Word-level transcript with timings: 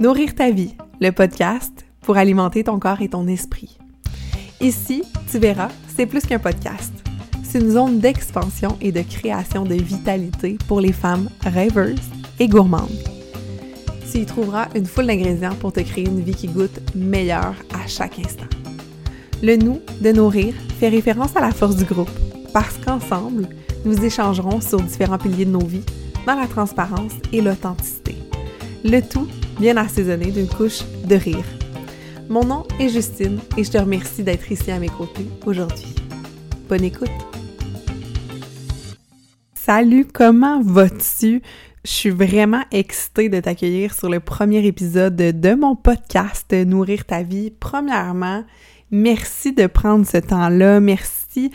Nourrir 0.00 0.34
ta 0.34 0.50
vie, 0.50 0.74
le 1.00 1.12
podcast 1.12 1.86
pour 2.00 2.16
alimenter 2.16 2.64
ton 2.64 2.80
corps 2.80 3.00
et 3.00 3.08
ton 3.08 3.28
esprit. 3.28 3.78
Ici, 4.60 5.04
tu 5.30 5.38
verras, 5.38 5.68
c'est 5.94 6.06
plus 6.06 6.26
qu'un 6.26 6.40
podcast. 6.40 6.92
C'est 7.44 7.60
une 7.60 7.70
zone 7.70 8.00
d'expansion 8.00 8.76
et 8.80 8.90
de 8.90 9.02
création 9.02 9.62
de 9.62 9.76
vitalité 9.76 10.58
pour 10.66 10.80
les 10.80 10.92
femmes 10.92 11.28
rêveuses 11.42 12.10
et 12.40 12.48
gourmandes. 12.48 12.90
Tu 14.10 14.18
y 14.18 14.26
trouveras 14.26 14.66
une 14.74 14.84
foule 14.84 15.06
d'ingrédients 15.06 15.54
pour 15.54 15.72
te 15.72 15.80
créer 15.80 16.06
une 16.06 16.22
vie 16.22 16.34
qui 16.34 16.48
goûte 16.48 16.80
meilleure 16.96 17.54
à 17.72 17.86
chaque 17.86 18.18
instant. 18.18 18.46
Le 19.44 19.54
nous 19.54 19.80
de 20.00 20.10
nourrir 20.10 20.54
fait 20.80 20.88
référence 20.88 21.36
à 21.36 21.40
la 21.40 21.52
force 21.52 21.76
du 21.76 21.84
groupe, 21.84 22.10
parce 22.52 22.78
qu'ensemble, 22.78 23.48
nous 23.84 24.04
échangerons 24.04 24.60
sur 24.60 24.80
différents 24.80 25.18
piliers 25.18 25.44
de 25.44 25.52
nos 25.52 25.64
vies 25.64 25.84
dans 26.26 26.34
la 26.34 26.48
transparence 26.48 27.12
et 27.32 27.40
l'authenticité. 27.40 28.16
Le 28.82 29.00
tout 29.00 29.28
bien 29.58 29.76
assaisonné 29.76 30.30
d'une 30.30 30.48
couche 30.48 30.80
de 31.06 31.14
rire. 31.14 31.44
Mon 32.28 32.44
nom 32.44 32.64
est 32.80 32.88
Justine 32.88 33.38
et 33.56 33.64
je 33.64 33.70
te 33.70 33.78
remercie 33.78 34.22
d'être 34.22 34.50
ici 34.50 34.70
à 34.70 34.78
mes 34.78 34.88
côtés 34.88 35.26
aujourd'hui. 35.46 35.94
Bonne 36.68 36.84
écoute! 36.84 37.10
Salut, 39.54 40.06
comment 40.06 40.60
vas-tu? 40.62 41.42
Je 41.84 41.90
suis 41.90 42.10
vraiment 42.10 42.62
excitée 42.70 43.28
de 43.28 43.40
t'accueillir 43.40 43.94
sur 43.94 44.08
le 44.08 44.20
premier 44.20 44.66
épisode 44.66 45.16
de 45.16 45.54
mon 45.54 45.76
podcast 45.76 46.52
Nourrir 46.52 47.04
ta 47.04 47.22
vie. 47.22 47.50
Premièrement, 47.50 48.44
merci 48.90 49.52
de 49.52 49.66
prendre 49.66 50.06
ce 50.06 50.16
temps-là. 50.16 50.80
Merci 50.80 51.50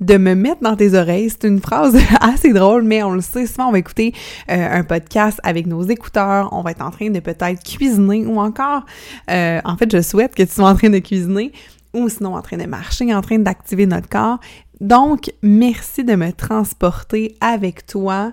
de 0.00 0.16
me 0.16 0.34
mettre 0.34 0.62
dans 0.62 0.76
tes 0.76 0.94
oreilles. 0.94 1.30
C'est 1.30 1.48
une 1.48 1.60
phrase 1.60 1.96
assez 2.20 2.52
drôle, 2.52 2.82
mais 2.82 3.02
on 3.02 3.10
le 3.10 3.20
sait, 3.20 3.46
souvent 3.46 3.68
on 3.68 3.72
va 3.72 3.78
écouter 3.78 4.14
euh, 4.50 4.78
un 4.78 4.84
podcast 4.84 5.40
avec 5.42 5.66
nos 5.66 5.82
écouteurs, 5.82 6.48
on 6.52 6.62
va 6.62 6.72
être 6.72 6.82
en 6.82 6.90
train 6.90 7.10
de 7.10 7.20
peut-être 7.20 7.62
cuisiner 7.62 8.26
ou 8.26 8.38
encore, 8.38 8.84
euh, 9.30 9.60
en 9.64 9.76
fait, 9.76 9.90
je 9.90 10.02
souhaite 10.02 10.34
que 10.34 10.42
tu 10.42 10.52
sois 10.52 10.68
en 10.68 10.74
train 10.74 10.90
de 10.90 10.98
cuisiner 10.98 11.52
ou 11.94 12.08
sinon 12.08 12.36
en 12.36 12.42
train 12.42 12.58
de 12.58 12.66
marcher, 12.66 13.14
en 13.14 13.22
train 13.22 13.38
d'activer 13.38 13.86
notre 13.86 14.08
corps. 14.08 14.38
Donc, 14.80 15.32
merci 15.42 16.04
de 16.04 16.14
me 16.16 16.32
transporter 16.32 17.34
avec 17.40 17.86
toi 17.86 18.32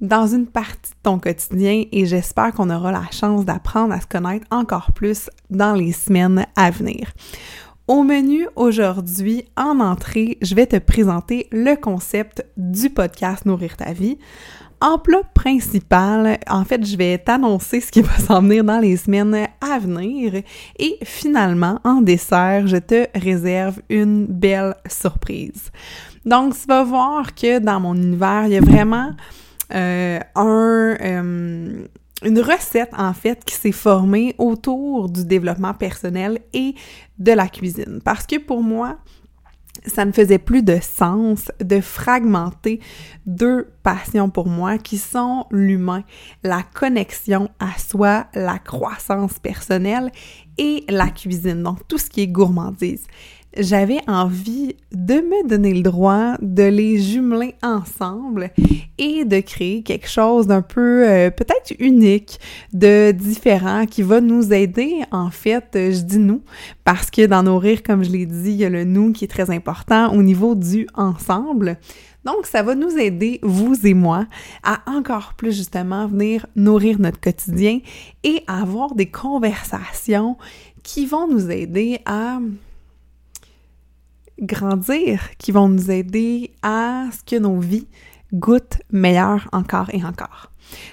dans 0.00 0.26
une 0.26 0.46
partie 0.46 0.90
de 0.90 0.96
ton 1.04 1.20
quotidien 1.20 1.84
et 1.92 2.04
j'espère 2.04 2.52
qu'on 2.52 2.68
aura 2.68 2.90
la 2.90 3.08
chance 3.12 3.44
d'apprendre 3.44 3.94
à 3.94 4.00
se 4.00 4.06
connaître 4.06 4.46
encore 4.50 4.90
plus 4.92 5.30
dans 5.50 5.74
les 5.74 5.92
semaines 5.92 6.46
à 6.56 6.70
venir. 6.72 7.12
Au 7.86 8.02
menu 8.02 8.48
aujourd'hui, 8.56 9.44
en 9.58 9.78
entrée, 9.78 10.38
je 10.40 10.54
vais 10.54 10.64
te 10.64 10.76
présenter 10.78 11.48
le 11.52 11.76
concept 11.76 12.42
du 12.56 12.88
podcast 12.88 13.44
Nourrir 13.44 13.76
ta 13.76 13.92
vie. 13.92 14.16
En 14.80 14.98
plat 14.98 15.20
principal, 15.34 16.38
en 16.48 16.64
fait, 16.64 16.82
je 16.82 16.96
vais 16.96 17.18
t'annoncer 17.18 17.82
ce 17.82 17.92
qui 17.92 18.00
va 18.00 18.16
s'en 18.16 18.40
venir 18.40 18.64
dans 18.64 18.78
les 18.78 18.96
semaines 18.96 19.48
à 19.60 19.78
venir. 19.78 20.32
Et 20.78 20.96
finalement, 21.02 21.78
en 21.84 22.00
dessert, 22.00 22.66
je 22.66 22.78
te 22.78 23.06
réserve 23.14 23.82
une 23.90 24.24
belle 24.24 24.76
surprise. 24.88 25.70
Donc, 26.24 26.54
tu 26.58 26.66
vas 26.66 26.84
voir 26.84 27.34
que 27.34 27.58
dans 27.58 27.80
mon 27.80 27.94
univers, 27.94 28.46
il 28.46 28.52
y 28.54 28.56
a 28.56 28.62
vraiment 28.62 29.10
euh, 29.74 30.20
un... 30.34 30.96
Euh, 31.02 31.86
une 32.22 32.40
recette 32.40 32.92
en 32.96 33.12
fait 33.12 33.44
qui 33.44 33.54
s'est 33.54 33.72
formée 33.72 34.34
autour 34.38 35.08
du 35.08 35.24
développement 35.24 35.74
personnel 35.74 36.40
et 36.52 36.74
de 37.18 37.32
la 37.32 37.48
cuisine. 37.48 38.00
Parce 38.04 38.26
que 38.26 38.38
pour 38.38 38.62
moi, 38.62 38.98
ça 39.86 40.04
ne 40.04 40.12
faisait 40.12 40.38
plus 40.38 40.62
de 40.62 40.78
sens 40.80 41.50
de 41.60 41.80
fragmenter 41.80 42.80
deux 43.26 43.68
passions 43.82 44.30
pour 44.30 44.48
moi 44.48 44.78
qui 44.78 44.96
sont 44.96 45.46
l'humain, 45.50 46.04
la 46.42 46.62
connexion 46.62 47.50
à 47.58 47.78
soi, 47.78 48.26
la 48.34 48.58
croissance 48.58 49.38
personnelle 49.38 50.10
et 50.56 50.84
la 50.88 51.08
cuisine, 51.08 51.62
donc 51.62 51.86
tout 51.88 51.98
ce 51.98 52.08
qui 52.08 52.22
est 52.22 52.28
gourmandise 52.28 53.06
j'avais 53.58 54.00
envie 54.08 54.76
de 54.92 55.14
me 55.14 55.48
donner 55.48 55.74
le 55.74 55.82
droit 55.82 56.36
de 56.40 56.62
les 56.62 56.98
jumeler 56.98 57.54
ensemble 57.62 58.50
et 58.98 59.24
de 59.24 59.40
créer 59.40 59.82
quelque 59.82 60.08
chose 60.08 60.46
d'un 60.46 60.62
peu 60.62 61.08
euh, 61.08 61.30
peut-être 61.30 61.74
unique, 61.78 62.38
de 62.72 63.12
différent, 63.12 63.86
qui 63.86 64.02
va 64.02 64.20
nous 64.20 64.52
aider, 64.52 65.02
en 65.10 65.30
fait, 65.30 65.68
je 65.74 66.00
dis 66.02 66.18
nous, 66.18 66.42
parce 66.84 67.10
que 67.10 67.26
dans 67.26 67.42
Nourrir, 67.42 67.82
comme 67.82 68.04
je 68.04 68.10
l'ai 68.10 68.26
dit, 68.26 68.50
il 68.50 68.56
y 68.56 68.64
a 68.64 68.70
le 68.70 68.84
nous 68.84 69.12
qui 69.12 69.24
est 69.24 69.28
très 69.28 69.50
important 69.50 70.12
au 70.12 70.22
niveau 70.22 70.54
du 70.54 70.86
ensemble. 70.94 71.78
Donc, 72.24 72.46
ça 72.46 72.62
va 72.62 72.74
nous 72.74 72.96
aider, 72.96 73.38
vous 73.42 73.86
et 73.86 73.94
moi, 73.94 74.26
à 74.62 74.80
encore 74.86 75.34
plus 75.34 75.54
justement 75.54 76.06
venir 76.06 76.46
nourrir 76.56 76.98
notre 76.98 77.20
quotidien 77.20 77.80
et 78.22 78.42
avoir 78.46 78.94
des 78.94 79.06
conversations 79.06 80.36
qui 80.82 81.04
vont 81.06 81.28
nous 81.28 81.50
aider 81.50 81.98
à 82.06 82.38
grandir, 84.40 85.30
qui 85.38 85.52
vont 85.52 85.68
nous 85.68 85.90
aider 85.90 86.52
à 86.62 87.06
ce 87.12 87.22
que 87.24 87.40
nos 87.40 87.58
vies 87.58 87.86
goûtent 88.32 88.78
meilleur 88.90 89.48
encore 89.52 89.90
et 89.92 90.04
encore. 90.04 90.50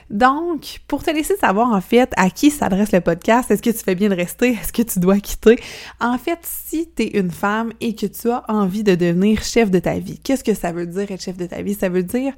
Donc, 0.09 0.81
pour 0.88 1.02
te 1.02 1.12
laisser 1.12 1.35
savoir 1.38 1.72
en 1.72 1.81
fait 1.81 2.12
à 2.18 2.30
qui 2.30 2.51
s'adresse 2.51 2.91
le 2.91 3.01
podcast, 3.01 3.50
est-ce 3.50 3.62
que 3.62 3.69
tu 3.69 3.78
fais 3.78 3.96
bien 3.96 4.09
de 4.09 4.16
rester, 4.16 4.50
est-ce 4.50 4.74
que 4.74 4.81
tu 4.81 5.00
dois 5.00 5.19
quitter? 5.19 5.57
En 6.00 6.18
fait, 6.18 6.40
si 6.44 6.90
tu 6.96 7.03
es 7.03 7.19
une 7.19 7.31
femme 7.31 7.72
et 7.80 7.96
que 7.96 8.06
tu 8.06 8.30
as 8.30 8.44
envie 8.47 8.84
de 8.84 8.96
devenir 8.96 9.41
chef 9.44 9.72
de 9.72 9.80
ta 9.80 9.97
vie, 9.97 10.19
qu'est-ce 10.19 10.44
que 10.44 10.53
ça 10.53 10.72
veut 10.72 10.85
dire 10.85 11.09
être 11.12 11.22
chef 11.22 11.38
de 11.38 11.46
ta 11.46 11.62
vie? 11.62 11.74
Ça 11.74 11.90
veut 11.90 12.03
dire 12.03 12.34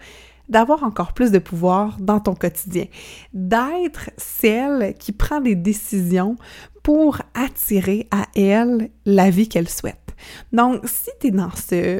d'avoir 0.49 0.83
encore 0.83 1.13
plus 1.13 1.31
de 1.31 1.39
pouvoir 1.39 1.97
dans 1.99 2.19
ton 2.19 2.35
quotidien, 2.35 2.85
d'être 3.33 4.11
celle 4.17 4.93
qui 4.99 5.13
prend 5.13 5.39
des 5.39 5.55
décisions 5.55 6.35
pour 6.83 7.19
attirer 7.33 8.07
à 8.11 8.27
elle 8.35 8.89
la 9.05 9.29
vie 9.29 9.47
qu'elle 9.47 9.69
souhaite. 9.69 10.02
Donc, 10.51 10.81
si 10.85 11.09
tu 11.19 11.27
es 11.27 11.31
dans 11.31 11.51
ce 11.51 11.99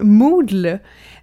mood-là 0.00 0.78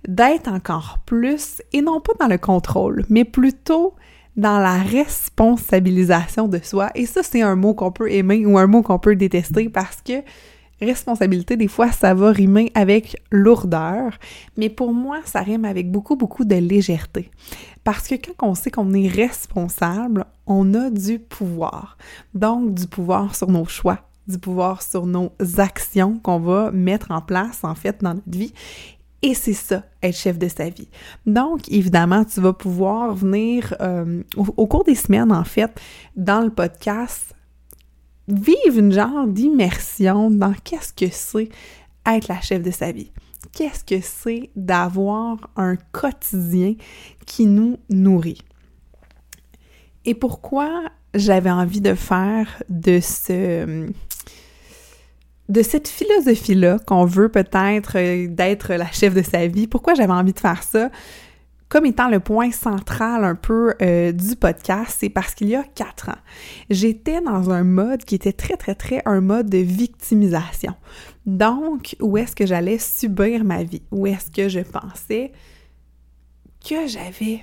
d'être 0.07 0.47
encore 0.47 0.99
plus, 1.05 1.61
et 1.71 1.81
non 1.81 1.99
pas 1.99 2.13
dans 2.19 2.27
le 2.27 2.37
contrôle, 2.37 3.05
mais 3.09 3.23
plutôt 3.23 3.95
dans 4.35 4.59
la 4.59 4.77
responsabilisation 4.77 6.47
de 6.47 6.59
soi, 6.63 6.89
et 6.95 7.05
ça, 7.05 7.21
c'est 7.23 7.41
un 7.41 7.55
mot 7.55 7.73
qu'on 7.73 7.91
peut 7.91 8.11
aimer 8.11 8.45
ou 8.45 8.57
un 8.57 8.67
mot 8.67 8.81
qu'on 8.81 8.99
peut 8.99 9.15
détester 9.15 9.69
parce 9.69 10.01
que 10.01 10.23
responsabilité, 10.83 11.57
des 11.57 11.67
fois, 11.67 11.91
ça 11.91 12.13
va 12.13 12.31
rimer 12.31 12.71
avec 12.75 13.21
lourdeur, 13.31 14.17
mais 14.57 14.69
pour 14.69 14.93
moi, 14.93 15.19
ça 15.25 15.41
rime 15.41 15.65
avec 15.65 15.91
beaucoup, 15.91 16.15
beaucoup 16.15 16.45
de 16.45 16.55
légèreté. 16.55 17.31
Parce 17.83 18.07
que 18.07 18.15
quand 18.15 18.47
on 18.47 18.55
sait 18.55 18.71
qu'on 18.71 18.93
est 18.93 19.07
responsable, 19.07 20.25
on 20.45 20.73
a 20.73 20.89
du 20.89 21.19
pouvoir. 21.19 21.97
Donc, 22.33 22.73
du 22.73 22.87
pouvoir 22.87 23.35
sur 23.35 23.49
nos 23.49 23.65
choix, 23.65 23.99
du 24.27 24.37
pouvoir 24.37 24.81
sur 24.81 25.05
nos 25.05 25.31
actions 25.57 26.19
qu'on 26.19 26.39
va 26.39 26.71
mettre 26.71 27.11
en 27.11 27.21
place, 27.21 27.63
en 27.63 27.75
fait, 27.75 28.01
dans 28.01 28.13
notre 28.15 28.37
vie. 28.37 28.53
Et 29.21 29.33
c'est 29.33 29.53
ça, 29.53 29.83
être 30.01 30.17
chef 30.17 30.37
de 30.37 30.49
sa 30.49 30.69
vie. 30.69 30.89
Donc, 31.25 31.69
évidemment, 31.71 32.25
tu 32.25 32.41
vas 32.41 32.51
pouvoir 32.51 33.15
venir 33.15 33.73
euh, 33.79 34.21
au, 34.35 34.67
cours 34.67 34.83
des 34.83 34.95
semaines, 34.95 35.31
en 35.31 35.45
fait, 35.45 35.79
dans 36.17 36.41
le 36.41 36.49
podcast, 36.49 37.33
vivre 38.27 38.79
une 38.79 38.91
genre 38.91 39.27
d'immersion 39.27 40.29
dans 40.29 40.53
qu'est-ce 40.63 40.93
que 40.93 41.09
c'est 41.09 41.49
être 42.05 42.27
la 42.27 42.41
chef 42.41 42.61
de 42.61 42.71
sa 42.71 42.91
vie. 42.91 43.11
Qu'est-ce 43.53 43.83
que 43.83 44.01
c'est 44.01 44.49
d'avoir 44.55 45.37
un 45.55 45.77
quotidien 45.93 46.75
qui 47.25 47.45
nous 47.45 47.77
nourrit? 47.89 48.41
Et 50.05 50.13
pourquoi 50.13 50.83
j'avais 51.13 51.51
envie 51.51 51.81
de 51.81 51.93
faire 51.93 52.61
de 52.69 52.99
ce 52.99 53.87
de 55.49 55.61
cette 55.61 55.87
philosophie-là 55.87 56.79
qu'on 56.87 57.05
veut 57.05 57.29
peut-être 57.29 57.97
euh, 57.97 58.27
d'être 58.27 58.73
la 58.73 58.89
chef 58.91 59.13
de 59.13 59.21
sa 59.21 59.45
vie. 59.45 59.67
Pourquoi 59.67 59.93
j'avais 59.93 60.13
envie 60.13 60.33
de 60.33 60.39
faire 60.39 60.63
ça? 60.63 60.89
Comme 61.67 61.85
étant 61.85 62.07
le 62.07 62.19
point 62.19 62.51
central 62.51 63.23
un 63.23 63.35
peu 63.35 63.73
euh, 63.81 64.11
du 64.11 64.35
podcast, 64.35 64.97
c'est 64.99 65.09
parce 65.09 65.33
qu'il 65.33 65.49
y 65.49 65.55
a 65.55 65.63
quatre 65.63 66.09
ans, 66.09 66.21
j'étais 66.69 67.19
dans 67.19 67.49
un 67.49 67.63
mode 67.63 68.05
qui 68.05 68.15
était 68.15 68.31
très, 68.31 68.55
très, 68.57 68.75
très 68.75 69.01
un 69.05 69.21
mode 69.21 69.49
de 69.49 69.57
victimisation. 69.57 70.75
Donc, 71.25 71.95
où 71.99 72.17
est-ce 72.17 72.35
que 72.35 72.45
j'allais 72.45 72.77
subir 72.77 73.43
ma 73.43 73.63
vie? 73.63 73.81
Où 73.91 74.05
est-ce 74.07 74.29
que 74.29 74.49
je 74.49 74.59
pensais 74.59 75.31
que 76.63 76.87
j'avais 76.87 77.41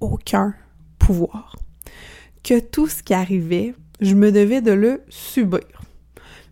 aucun 0.00 0.54
pouvoir? 0.98 1.54
Que 2.42 2.58
tout 2.58 2.86
ce 2.86 3.02
qui 3.02 3.14
arrivait, 3.14 3.74
je 4.00 4.14
me 4.14 4.32
devais 4.32 4.62
de 4.62 4.72
le 4.72 5.02
subir 5.08 5.60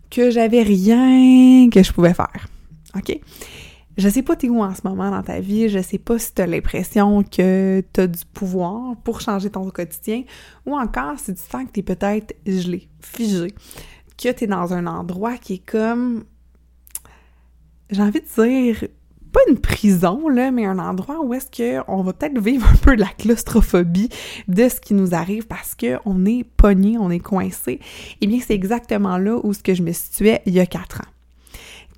que 0.09 0.31
j'avais 0.31 0.63
rien 0.63 1.69
que 1.69 1.83
je 1.83 1.91
pouvais 1.91 2.13
faire. 2.13 2.47
OK? 2.95 3.19
Je 3.97 4.07
sais 4.07 4.23
pas 4.23 4.35
t'es 4.35 4.47
où 4.47 4.63
en 4.63 4.73
ce 4.73 4.81
moment 4.85 5.11
dans 5.11 5.21
ta 5.21 5.41
vie, 5.41 5.67
je 5.67 5.81
sais 5.81 5.97
pas 5.97 6.17
si 6.17 6.33
t'as 6.33 6.45
l'impression 6.45 7.21
que 7.21 7.83
t'as 7.91 8.07
du 8.07 8.23
pouvoir 8.33 8.95
pour 9.03 9.19
changer 9.19 9.49
ton 9.49 9.69
quotidien, 9.69 10.23
ou 10.65 10.73
encore 10.73 11.19
si 11.19 11.33
tu 11.33 11.41
sens 11.41 11.65
que 11.65 11.71
t'es 11.71 11.83
peut-être 11.83 12.33
gelé, 12.45 12.87
figé, 13.01 13.53
que 14.17 14.29
t'es 14.29 14.47
dans 14.47 14.73
un 14.73 14.87
endroit 14.87 15.37
qui 15.37 15.55
est 15.55 15.65
comme, 15.65 16.23
j'ai 17.89 18.01
envie 18.01 18.21
de 18.21 18.43
dire, 18.43 18.87
pas 19.31 19.39
une 19.49 19.59
prison, 19.59 20.27
là, 20.27 20.51
mais 20.51 20.65
un 20.65 20.79
endroit 20.79 21.19
où 21.21 21.33
est-ce 21.33 21.47
qu'on 21.85 22.01
va 22.01 22.13
peut-être 22.13 22.39
vivre 22.39 22.67
un 22.67 22.77
peu 22.77 22.95
de 22.95 23.01
la 23.01 23.07
claustrophobie 23.07 24.09
de 24.47 24.69
ce 24.69 24.79
qui 24.79 24.93
nous 24.93 25.13
arrive 25.13 25.47
parce 25.47 25.75
qu'on 25.75 26.25
est 26.25 26.43
pogné, 26.43 26.97
on 26.97 27.09
est 27.09 27.19
coincé. 27.19 27.79
Eh 28.21 28.27
bien, 28.27 28.39
c'est 28.45 28.55
exactement 28.55 29.17
là 29.17 29.37
où 29.43 29.53
que 29.63 29.73
je 29.73 29.83
me 29.83 29.91
situais 29.91 30.41
il 30.45 30.53
y 30.53 30.59
a 30.59 30.65
quatre 30.65 31.01
ans 31.01 31.09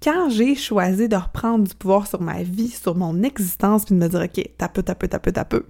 quand 0.04 0.30
j'ai 0.30 0.56
choisi 0.56 1.08
de 1.08 1.16
reprendre 1.16 1.68
du 1.68 1.76
pouvoir 1.76 2.08
sur 2.08 2.22
ma 2.22 2.42
vie, 2.42 2.70
sur 2.70 2.96
mon 2.96 3.22
existence, 3.22 3.86
puis 3.86 3.94
de 3.94 4.00
me 4.00 4.08
dire, 4.08 4.22
OK, 4.22 4.44
t'as 4.58 4.68
peu, 4.68 4.82
t'as 4.82 4.96
peu, 4.96 5.08
t'as 5.08 5.20
peu, 5.20 5.32
t'as 5.32 5.46
peu, 5.46 5.64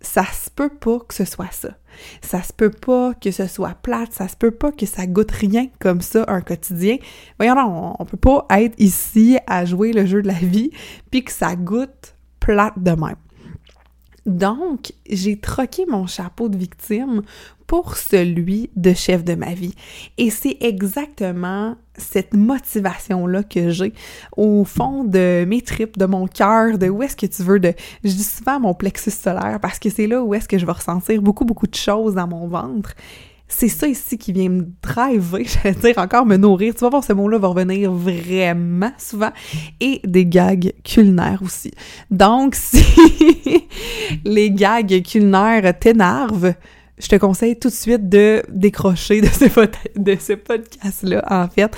ça 0.00 0.24
se 0.24 0.50
peut 0.50 0.70
pas 0.70 0.98
que 1.00 1.14
ce 1.14 1.24
soit 1.24 1.52
ça. 1.52 1.70
Ça 2.22 2.42
se 2.42 2.52
peut 2.52 2.70
pas 2.70 3.14
que 3.14 3.30
ce 3.30 3.46
soit 3.46 3.74
plate, 3.74 4.12
ça 4.12 4.28
se 4.28 4.36
peut 4.36 4.50
pas 4.50 4.72
que 4.72 4.86
ça 4.86 5.06
goûte 5.06 5.30
rien 5.30 5.66
comme 5.78 6.00
ça 6.00 6.24
un 6.28 6.40
quotidien. 6.40 6.96
Voyons, 7.38 7.54
non, 7.54 7.96
on 7.98 8.04
peut 8.04 8.16
pas 8.16 8.46
être 8.50 8.74
ici 8.78 9.38
à 9.46 9.64
jouer 9.64 9.92
le 9.92 10.06
jeu 10.06 10.22
de 10.22 10.28
la 10.28 10.34
vie 10.34 10.70
puis 11.10 11.24
que 11.24 11.32
ça 11.32 11.56
goûte 11.56 12.14
plate 12.38 12.78
de 12.78 12.92
même. 12.92 13.16
Donc, 14.26 14.92
j'ai 15.08 15.38
troqué 15.38 15.86
mon 15.86 16.06
chapeau 16.06 16.48
de 16.48 16.56
victime 16.56 17.22
pour 17.70 17.96
celui 17.96 18.68
de 18.74 18.92
chef 18.92 19.22
de 19.22 19.36
ma 19.36 19.54
vie. 19.54 19.76
Et 20.18 20.30
c'est 20.30 20.56
exactement 20.60 21.76
cette 21.96 22.34
motivation-là 22.34 23.44
que 23.44 23.70
j'ai 23.70 23.92
au 24.36 24.64
fond 24.64 25.04
de 25.04 25.44
mes 25.46 25.62
tripes, 25.62 25.96
de 25.96 26.06
mon 26.06 26.26
cœur, 26.26 26.78
de 26.78 26.88
où 26.88 27.00
est-ce 27.04 27.14
que 27.14 27.26
tu 27.26 27.44
veux, 27.44 27.60
de, 27.60 27.72
je 28.02 28.10
dis 28.10 28.24
souvent 28.24 28.58
mon 28.58 28.74
plexus 28.74 29.12
solaire 29.12 29.60
parce 29.62 29.78
que 29.78 29.88
c'est 29.88 30.08
là 30.08 30.20
où 30.20 30.34
est-ce 30.34 30.48
que 30.48 30.58
je 30.58 30.66
vais 30.66 30.72
ressentir 30.72 31.22
beaucoup, 31.22 31.44
beaucoup 31.44 31.68
de 31.68 31.76
choses 31.76 32.14
dans 32.14 32.26
mon 32.26 32.48
ventre 32.48 32.96
c'est 33.52 33.68
ça 33.68 33.88
ici 33.88 34.16
qui 34.16 34.32
vient 34.32 34.48
me 34.48 34.66
driver, 34.80 35.42
j'allais 35.62 35.74
dire 35.74 35.98
encore 35.98 36.24
me 36.24 36.36
nourrir. 36.36 36.72
Tu 36.72 36.80
vas 36.80 36.88
voir, 36.88 37.02
ce 37.02 37.12
mot-là 37.12 37.36
va 37.38 37.48
revenir 37.48 37.90
vraiment 37.90 38.92
souvent. 38.96 39.32
Et 39.80 40.00
des 40.04 40.24
gags 40.24 40.72
culinaires 40.84 41.42
aussi. 41.42 41.72
Donc, 42.12 42.54
si 42.56 42.84
les 44.24 44.52
gags 44.52 45.02
culinaires 45.02 45.76
t'énervent, 45.80 46.54
je 47.00 47.08
te 47.08 47.16
conseille 47.16 47.58
tout 47.58 47.68
de 47.68 47.74
suite 47.74 48.08
de 48.08 48.42
décrocher 48.48 49.20
de 49.20 49.26
ce, 49.26 49.44
de 49.44 50.34
podcast-là, 50.34 51.24
en 51.28 51.48
fait, 51.48 51.76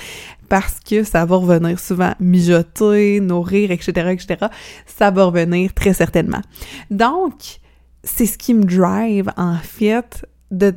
parce 0.49 0.79
que 0.79 1.03
ça 1.03 1.25
va 1.25 1.35
revenir 1.37 1.79
souvent 1.79 2.13
mijoter, 2.19 3.19
nourrir, 3.19 3.71
etc., 3.71 4.09
etc. 4.11 4.47
Ça 4.85 5.11
va 5.11 5.25
revenir 5.25 5.73
très 5.73 5.93
certainement. 5.93 6.41
Donc, 6.91 7.59
c'est 8.03 8.25
ce 8.25 8.37
qui 8.37 8.53
me 8.53 8.63
drive, 8.63 9.31
en 9.37 9.57
fait, 9.57 10.25
de 10.51 10.73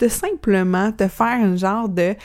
de 0.00 0.08
simplement 0.08 0.92
te 0.92 1.08
faire 1.08 1.44
un 1.44 1.56
genre 1.56 1.88
de 1.88 2.16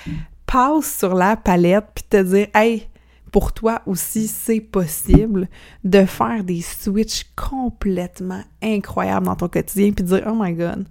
passe 0.48 0.98
sur 0.98 1.14
la 1.14 1.36
palette 1.36 1.86
puis 1.94 2.06
te 2.10 2.24
dire 2.24 2.48
hey 2.56 2.88
pour 3.32 3.52
toi 3.52 3.82
aussi 3.86 4.28
c'est 4.28 4.62
possible 4.62 5.50
de 5.84 6.06
faire 6.06 6.44
des 6.44 6.62
switches 6.62 7.26
complètement 7.36 8.44
incroyables 8.64 9.26
dans 9.26 9.36
ton 9.36 9.50
quotidien 9.50 9.92
puis 9.92 10.06
dire 10.06 10.24
oh 10.28 10.36
my 10.36 10.54
god 10.54 10.88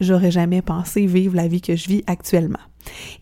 j'aurais 0.00 0.30
jamais 0.30 0.62
pensé 0.62 1.06
vivre 1.06 1.36
la 1.36 1.48
vie 1.48 1.60
que 1.60 1.76
je 1.76 1.88
vis 1.88 2.04
actuellement. 2.06 2.58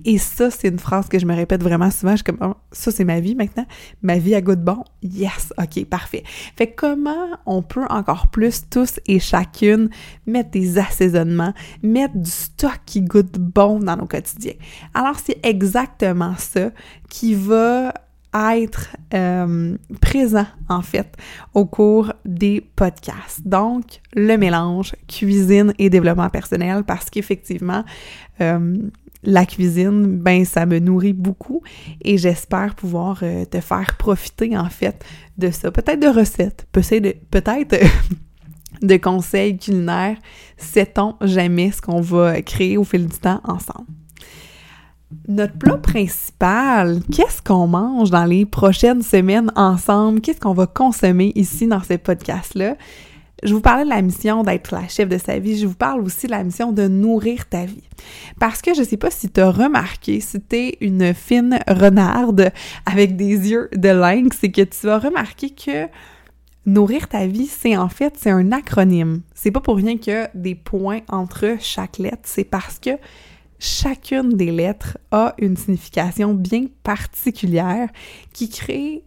Et 0.04 0.18
ça, 0.18 0.50
c'est 0.50 0.68
une 0.68 0.78
phrase 0.78 1.08
que 1.08 1.18
je 1.18 1.26
me 1.26 1.34
répète 1.34 1.62
vraiment 1.62 1.90
souvent. 1.90 2.12
Je 2.12 2.16
suis 2.16 2.24
comme, 2.24 2.38
oh, 2.40 2.54
ça, 2.72 2.90
c'est 2.90 3.04
ma 3.04 3.20
vie 3.20 3.34
maintenant. 3.34 3.66
Ma 4.02 4.18
vie 4.18 4.34
à 4.34 4.40
goût 4.40 4.54
de 4.54 4.62
bon? 4.62 4.84
Yes! 5.02 5.52
OK, 5.58 5.84
parfait. 5.86 6.22
Fait 6.56 6.72
comment 6.72 7.26
on 7.46 7.62
peut 7.62 7.86
encore 7.88 8.28
plus, 8.28 8.68
tous 8.68 9.00
et 9.06 9.18
chacune, 9.18 9.90
mettre 10.26 10.50
des 10.50 10.78
assaisonnements, 10.78 11.52
mettre 11.82 12.16
du 12.16 12.30
stock 12.30 12.78
qui 12.86 13.02
goûte 13.02 13.38
bon 13.38 13.80
dans 13.80 13.96
nos 13.96 14.06
quotidiens? 14.06 14.54
Alors, 14.94 15.16
c'est 15.18 15.44
exactement 15.44 16.34
ça 16.38 16.70
qui 17.08 17.34
va 17.34 17.92
être 18.36 18.96
euh, 19.14 19.76
présent 20.00 20.46
en 20.68 20.82
fait 20.82 21.16
au 21.54 21.64
cours 21.66 22.12
des 22.24 22.60
podcasts. 22.60 23.46
Donc 23.46 24.00
le 24.14 24.36
mélange 24.36 24.94
cuisine 25.08 25.72
et 25.78 25.90
développement 25.90 26.30
personnel 26.30 26.84
parce 26.84 27.10
qu'effectivement 27.10 27.84
euh, 28.40 28.76
la 29.22 29.44
cuisine, 29.44 30.18
ben 30.18 30.44
ça 30.44 30.66
me 30.66 30.78
nourrit 30.78 31.12
beaucoup 31.12 31.62
et 32.02 32.16
j'espère 32.18 32.74
pouvoir 32.74 33.20
euh, 33.22 33.44
te 33.44 33.60
faire 33.60 33.96
profiter 33.96 34.56
en 34.56 34.68
fait 34.68 35.04
de 35.38 35.50
ça. 35.50 35.70
Peut-être 35.70 36.00
de 36.00 36.06
recettes, 36.08 36.66
peut-être 36.72 37.18
peut-être 37.30 37.76
de 38.82 38.96
conseils 38.96 39.58
culinaires. 39.58 40.16
Sait-on 40.56 41.16
jamais 41.22 41.70
ce 41.70 41.80
qu'on 41.80 42.00
va 42.00 42.40
créer 42.42 42.76
au 42.76 42.84
fil 42.84 43.06
du 43.06 43.18
temps 43.18 43.40
ensemble? 43.44 43.86
Notre 45.28 45.58
plat 45.58 45.76
principal, 45.76 47.00
qu'est-ce 47.12 47.42
qu'on 47.42 47.66
mange 47.66 48.10
dans 48.10 48.24
les 48.24 48.46
prochaines 48.46 49.02
semaines 49.02 49.50
ensemble? 49.56 50.20
Qu'est-ce 50.20 50.40
qu'on 50.40 50.52
va 50.52 50.66
consommer 50.66 51.32
ici 51.34 51.66
dans 51.66 51.82
ce 51.82 51.94
podcast-là? 51.94 52.76
Je 53.42 53.52
vous 53.52 53.60
parlais 53.60 53.84
de 53.84 53.90
la 53.90 54.00
mission 54.00 54.42
d'être 54.42 54.72
la 54.72 54.88
chef 54.88 55.08
de 55.08 55.18
sa 55.18 55.38
vie. 55.38 55.58
Je 55.58 55.66
vous 55.66 55.74
parle 55.74 56.00
aussi 56.02 56.26
de 56.26 56.32
la 56.32 56.42
mission 56.42 56.72
de 56.72 56.88
nourrir 56.88 57.46
ta 57.48 57.66
vie. 57.66 57.82
Parce 58.40 58.62
que 58.62 58.74
je 58.74 58.82
sais 58.82 58.96
pas 58.96 59.10
si 59.10 59.28
tu 59.28 59.40
as 59.40 59.50
remarqué, 59.50 60.20
si 60.20 60.40
tu 60.40 60.56
es 60.56 60.78
une 60.80 61.12
fine 61.12 61.58
renarde 61.68 62.50
avec 62.86 63.16
des 63.16 63.50
yeux 63.50 63.68
de 63.76 63.88
lynx, 63.90 64.38
c'est 64.40 64.50
que 64.50 64.62
tu 64.62 64.88
as 64.88 64.98
remarqué 64.98 65.50
que 65.50 65.86
nourrir 66.64 67.08
ta 67.08 67.26
vie, 67.26 67.46
c'est 67.46 67.76
en 67.76 67.88
fait, 67.88 68.14
c'est 68.18 68.30
un 68.30 68.52
acronyme. 68.52 69.20
C'est 69.34 69.50
pas 69.50 69.60
pour 69.60 69.76
rien 69.76 69.98
qu'il 69.98 70.14
y 70.14 70.16
a 70.16 70.30
des 70.34 70.54
points 70.54 71.00
entre 71.08 71.56
chaque 71.60 71.98
lettre. 71.98 72.22
C'est 72.24 72.44
parce 72.44 72.78
que 72.78 72.90
chacune 73.58 74.34
des 74.34 74.50
lettres 74.50 74.98
a 75.10 75.34
une 75.38 75.56
signification 75.56 76.34
bien 76.34 76.66
particulière 76.82 77.88
qui 78.32 78.48
crée 78.48 79.04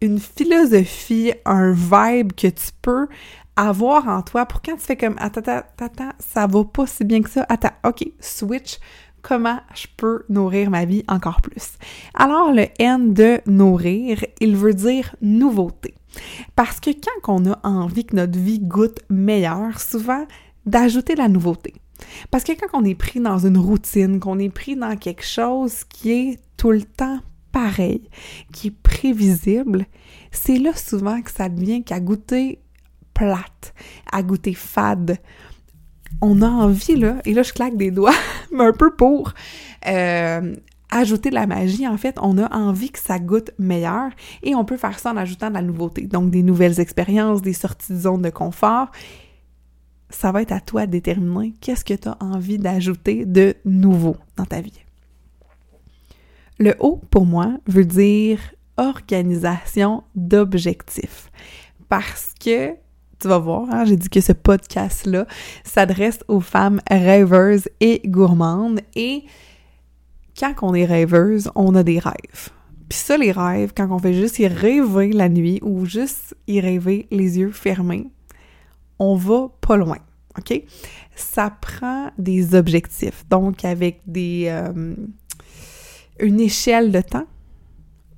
une 0.00 0.18
philosophie, 0.18 1.32
un 1.44 1.72
vibe 1.72 2.32
que 2.32 2.48
tu 2.48 2.70
peux 2.82 3.08
avoir 3.56 4.08
en 4.08 4.22
toi 4.22 4.46
pour 4.46 4.62
quand 4.62 4.76
tu 4.76 4.82
fais 4.82 4.96
comme 4.96 5.16
attends, 5.18 5.40
attends, 5.40 5.84
attends, 5.84 6.12
ça 6.18 6.46
va 6.46 6.64
pas 6.64 6.86
si 6.86 7.04
bien 7.04 7.22
que 7.22 7.30
ça. 7.30 7.46
Attends, 7.48 7.72
ok, 7.84 8.04
switch. 8.20 8.78
Comment 9.22 9.60
je 9.74 9.86
peux 9.96 10.24
nourrir 10.28 10.68
ma 10.68 10.84
vie 10.84 11.02
encore 11.08 11.40
plus? 11.40 11.78
Alors, 12.12 12.52
le 12.52 12.66
N 12.78 13.14
de 13.14 13.40
nourrir, 13.46 14.22
il 14.38 14.54
veut 14.54 14.74
dire 14.74 15.16
nouveauté. 15.22 15.94
Parce 16.54 16.78
que 16.78 16.90
quand 16.90 17.40
on 17.40 17.52
a 17.52 17.58
envie 17.66 18.04
que 18.04 18.16
notre 18.16 18.38
vie 18.38 18.58
goûte 18.58 19.00
meilleur, 19.08 19.80
souvent, 19.80 20.26
d'ajouter 20.66 21.14
la 21.14 21.28
nouveauté. 21.28 21.72
Parce 22.30 22.44
que 22.44 22.52
quand 22.52 22.78
on 22.78 22.84
est 22.84 22.94
pris 22.94 23.20
dans 23.20 23.38
une 23.38 23.58
routine, 23.58 24.20
qu'on 24.20 24.38
est 24.38 24.48
pris 24.50 24.76
dans 24.76 24.96
quelque 24.96 25.24
chose 25.24 25.84
qui 25.84 26.12
est 26.12 26.38
tout 26.56 26.70
le 26.70 26.82
temps 26.82 27.20
pareil, 27.52 28.08
qui 28.52 28.68
est 28.68 28.82
prévisible, 28.82 29.86
c'est 30.32 30.58
là 30.58 30.74
souvent 30.74 31.22
que 31.22 31.30
ça 31.30 31.48
devient 31.48 31.84
qu'à 31.84 32.00
goûter 32.00 32.60
plate, 33.14 33.74
à 34.10 34.22
goûter 34.22 34.54
fade. 34.54 35.18
On 36.20 36.42
a 36.42 36.48
envie, 36.48 36.96
là, 36.96 37.16
et 37.24 37.32
là 37.32 37.42
je 37.42 37.52
claque 37.52 37.76
des 37.76 37.90
doigts, 37.90 38.14
mais 38.52 38.64
un 38.64 38.72
peu 38.72 38.94
pour 38.94 39.32
euh, 39.86 40.54
ajouter 40.90 41.30
de 41.30 41.34
la 41.34 41.46
magie, 41.46 41.86
en 41.86 41.96
fait, 41.96 42.16
on 42.20 42.38
a 42.38 42.52
envie 42.54 42.90
que 42.90 42.98
ça 42.98 43.18
goûte 43.18 43.50
meilleur 43.58 44.10
et 44.42 44.54
on 44.54 44.64
peut 44.64 44.76
faire 44.76 44.98
ça 44.98 45.12
en 45.12 45.16
ajoutant 45.16 45.48
de 45.48 45.54
la 45.54 45.62
nouveauté. 45.62 46.02
Donc 46.02 46.30
des 46.30 46.42
nouvelles 46.42 46.80
expériences, 46.80 47.42
des 47.42 47.52
sorties 47.52 47.92
de 47.92 47.98
zone 47.98 48.22
de 48.22 48.30
confort 48.30 48.90
ça 50.14 50.32
va 50.32 50.42
être 50.42 50.52
à 50.52 50.60
toi 50.60 50.86
de 50.86 50.92
déterminer 50.92 51.54
qu'est-ce 51.60 51.84
que 51.84 51.94
tu 51.94 52.08
as 52.08 52.16
envie 52.20 52.58
d'ajouter 52.58 53.24
de 53.26 53.54
nouveau 53.64 54.16
dans 54.36 54.46
ta 54.46 54.60
vie. 54.60 54.84
Le 56.58 56.74
O, 56.78 57.00
pour 57.10 57.26
moi, 57.26 57.58
veut 57.66 57.84
dire 57.84 58.38
organisation 58.76 60.04
d'objectifs. 60.14 61.30
Parce 61.88 62.32
que, 62.42 62.70
tu 63.18 63.28
vas 63.28 63.38
voir, 63.38 63.68
hein, 63.70 63.84
j'ai 63.84 63.96
dit 63.96 64.08
que 64.08 64.20
ce 64.20 64.32
podcast-là 64.32 65.26
s'adresse 65.64 66.20
aux 66.28 66.40
femmes 66.40 66.80
rêveuses 66.90 67.68
et 67.80 68.02
gourmandes. 68.06 68.80
Et 68.94 69.24
quand 70.38 70.54
on 70.62 70.74
est 70.74 70.84
rêveuse, 70.84 71.50
on 71.54 71.74
a 71.74 71.82
des 71.82 71.98
rêves. 71.98 72.50
Puis 72.88 72.98
ça, 72.98 73.16
les 73.16 73.32
rêves, 73.32 73.72
quand 73.76 73.90
on 73.90 73.98
fait 73.98 74.14
juste 74.14 74.38
y 74.38 74.46
rêver 74.46 75.12
la 75.12 75.28
nuit 75.28 75.58
ou 75.62 75.86
juste 75.86 76.36
y 76.46 76.60
rêver 76.60 77.06
les 77.10 77.38
yeux 77.38 77.50
fermés, 77.50 78.08
on 78.98 79.16
va 79.16 79.48
pas 79.60 79.76
loin. 79.76 79.98
OK? 80.38 80.62
Ça 81.14 81.50
prend 81.60 82.10
des 82.18 82.54
objectifs, 82.54 83.24
donc 83.28 83.64
avec 83.64 84.00
des 84.06 84.46
euh, 84.48 84.94
une 86.18 86.40
échelle 86.40 86.90
de 86.92 87.00
temps 87.00 87.26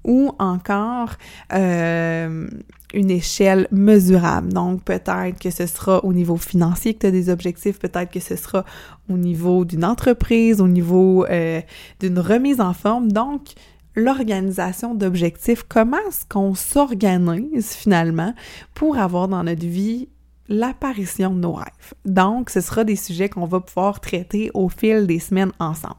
ou 0.04 0.30
encore 0.38 1.10
euh, 1.52 2.48
une 2.94 3.10
échelle 3.10 3.66
mesurable. 3.72 4.52
Donc 4.52 4.84
peut-être 4.84 5.38
que 5.38 5.50
ce 5.50 5.66
sera 5.66 6.04
au 6.04 6.12
niveau 6.12 6.36
financier 6.36 6.94
que 6.94 7.00
tu 7.00 7.06
as 7.06 7.10
des 7.10 7.28
objectifs, 7.28 7.78
peut-être 7.78 8.10
que 8.10 8.20
ce 8.20 8.36
sera 8.36 8.64
au 9.10 9.16
niveau 9.16 9.64
d'une 9.64 9.84
entreprise, 9.84 10.60
au 10.60 10.68
niveau 10.68 11.26
euh, 11.26 11.60
d'une 12.00 12.18
remise 12.18 12.60
en 12.60 12.72
forme. 12.72 13.10
Donc 13.10 13.48
l'organisation 13.96 14.94
d'objectifs, 14.94 15.64
comment 15.68 15.98
est-ce 16.08 16.24
qu'on 16.26 16.54
s'organise 16.54 17.72
finalement 17.72 18.32
pour 18.74 18.98
avoir 18.98 19.26
dans 19.26 19.42
notre 19.42 19.66
vie 19.66 20.08
l'apparition 20.48 21.30
de 21.30 21.40
nos 21.40 21.52
rêves. 21.52 21.94
Donc, 22.04 22.50
ce 22.50 22.60
sera 22.60 22.84
des 22.84 22.96
sujets 22.96 23.28
qu'on 23.28 23.46
va 23.46 23.60
pouvoir 23.60 24.00
traiter 24.00 24.50
au 24.54 24.68
fil 24.68 25.06
des 25.06 25.18
semaines 25.18 25.52
ensemble. 25.58 25.96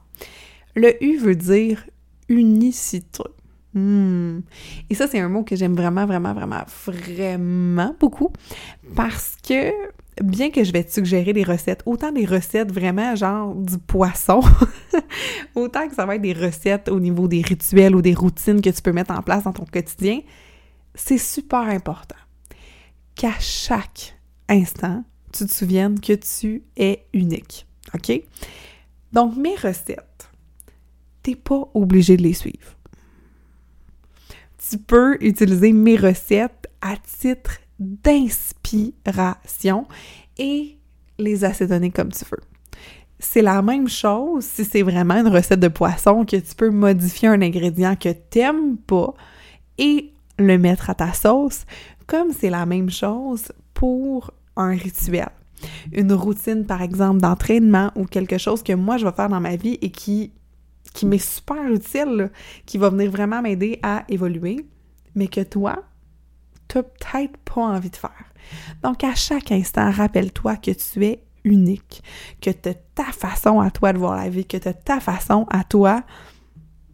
Le 0.76 1.02
U 1.04 1.18
veut 1.18 1.36
dire 1.36 1.86
unicité. 2.30 3.24
Hmm. 3.74 4.40
Et 4.90 4.96
ça, 4.96 5.08
c'est 5.08 5.20
un 5.20 5.30
mot 5.30 5.44
que 5.44 5.56
j'aime 5.56 5.76
vraiment, 5.76 6.06
vraiment, 6.06 6.34
vraiment, 6.34 6.64
vraiment 6.78 7.96
beaucoup 8.00 8.32
parce 8.96 9.36
que 9.48 9.72
bien 10.24 10.50
que 10.50 10.64
je 10.64 10.72
vais 10.72 10.84
te 10.84 10.92
suggérer 10.92 11.34
des 11.34 11.44
recettes, 11.44 11.84
autant 11.86 12.12
des 12.12 12.26
recettes 12.26 12.72
vraiment 12.72 13.16
genre 13.16 13.54
du 13.54 13.78
poisson, 13.78 14.42
autant 15.56 15.88
que 15.88 15.96
ça 15.96 16.06
va 16.06 16.16
être 16.16 16.22
des 16.22 16.34
recettes 16.34 16.90
au 16.90 17.00
niveau 17.00 17.28
des 17.28 17.42
rituels 17.42 17.96
ou 17.96 18.02
des 18.02 18.14
routines 18.14 18.62
que 18.62 18.70
tu 18.70 18.82
peux 18.82 18.94
mettre 18.94 19.12
en 19.12 19.22
place 19.22 19.44
dans 19.44 19.54
ton 19.54 19.66
quotidien, 19.66 20.22
c'est 20.96 21.20
super 21.20 21.60
important 21.60 22.18
qu'à 23.16 23.34
chaque 23.40 24.17
instant, 24.50 25.04
tu 25.32 25.46
te 25.46 25.52
souviennes 25.52 26.00
que 26.00 26.14
tu 26.14 26.64
es 26.76 27.06
unique. 27.14 27.66
OK? 27.94 28.22
Donc, 29.14 29.36
mes 29.36 29.56
recettes, 29.56 30.30
t'es 31.24 31.36
pas 31.36 31.70
obligé 31.74 32.18
de 32.18 32.24
les 32.24 32.34
suivre 32.34 32.78
tu 34.70 34.78
peux 34.78 35.18
utiliser 35.22 35.72
mes 35.72 35.96
recettes 35.96 36.68
à 36.82 36.98
titre 36.98 37.60
d'inspiration 37.80 39.88
et 40.38 40.78
les 41.18 41.46
assaisonner 41.46 41.90
comme 41.92 42.12
tu 42.12 42.26
veux. 42.26 42.42
C'est 43.20 43.42
la 43.42 43.64
même 43.64 43.88
chose 43.88 44.46
si 44.46 44.64
c'est 44.64 44.84
vraiment 44.84 45.16
une 45.16 45.30
recette 45.30 45.60
de 45.60 45.70
poisson 45.70 46.24
que 46.26 46.38
tu 46.38 46.54
peux 46.56 46.70
modifier 46.70 47.30
un 47.30 47.42
ingrédient 47.42 47.96
que 47.96 48.10
t'aimes 48.10 48.78
pas 48.78 49.16
et 49.78 50.14
le 50.38 50.60
mettre 50.60 50.92
à 50.92 50.96
ta 50.96 51.14
sauce, 51.14 51.66
comme 52.06 52.32
c'est 52.32 52.52
la 52.52 52.66
même 52.66 52.90
chose 52.90 53.52
pour 53.74 54.32
un 54.58 54.72
rituel. 54.72 55.30
Une 55.92 56.14
routine, 56.14 56.66
par 56.66 56.82
exemple, 56.82 57.20
d'entraînement 57.20 57.92
ou 57.96 58.06
quelque 58.06 58.38
chose 58.38 58.62
que 58.62 58.74
moi 58.74 58.98
je 58.98 59.06
vais 59.06 59.12
faire 59.12 59.30
dans 59.30 59.40
ma 59.40 59.56
vie 59.56 59.78
et 59.82 59.90
qui 59.90 60.34
qui 60.94 61.06
m'est 61.06 61.20
super 61.20 61.72
utile, 61.72 62.32
qui 62.66 62.80
va 62.80 62.90
venir 62.90 63.12
vraiment 63.12 63.42
m'aider 63.42 63.80
à 63.84 64.04
évoluer, 64.10 64.66
mais 65.14 65.28
que 65.28 65.42
toi, 65.42 65.84
tu 66.68 66.78
n'as 66.78 66.84
peut-être 66.84 67.38
pas 67.38 67.62
envie 67.62 67.92
de 67.92 67.96
faire. 67.96 68.34
Donc, 68.82 69.04
à 69.04 69.14
chaque 69.14 69.52
instant, 69.52 69.92
rappelle-toi 69.92 70.56
que 70.56 70.72
tu 70.72 71.06
es 71.06 71.24
unique, 71.44 72.02
que 72.42 72.50
tu 72.50 72.70
as 72.70 72.74
ta 72.74 73.06
façon 73.06 73.60
à 73.60 73.70
toi 73.70 73.94
de 73.94 74.00
voir 74.00 74.16
la 74.16 74.30
vie, 74.30 74.46
que 74.46 74.58
tu 74.58 74.68
as 74.68 74.74
ta 74.74 75.00
façon 75.00 75.46
à 75.50 75.64
toi 75.64 76.04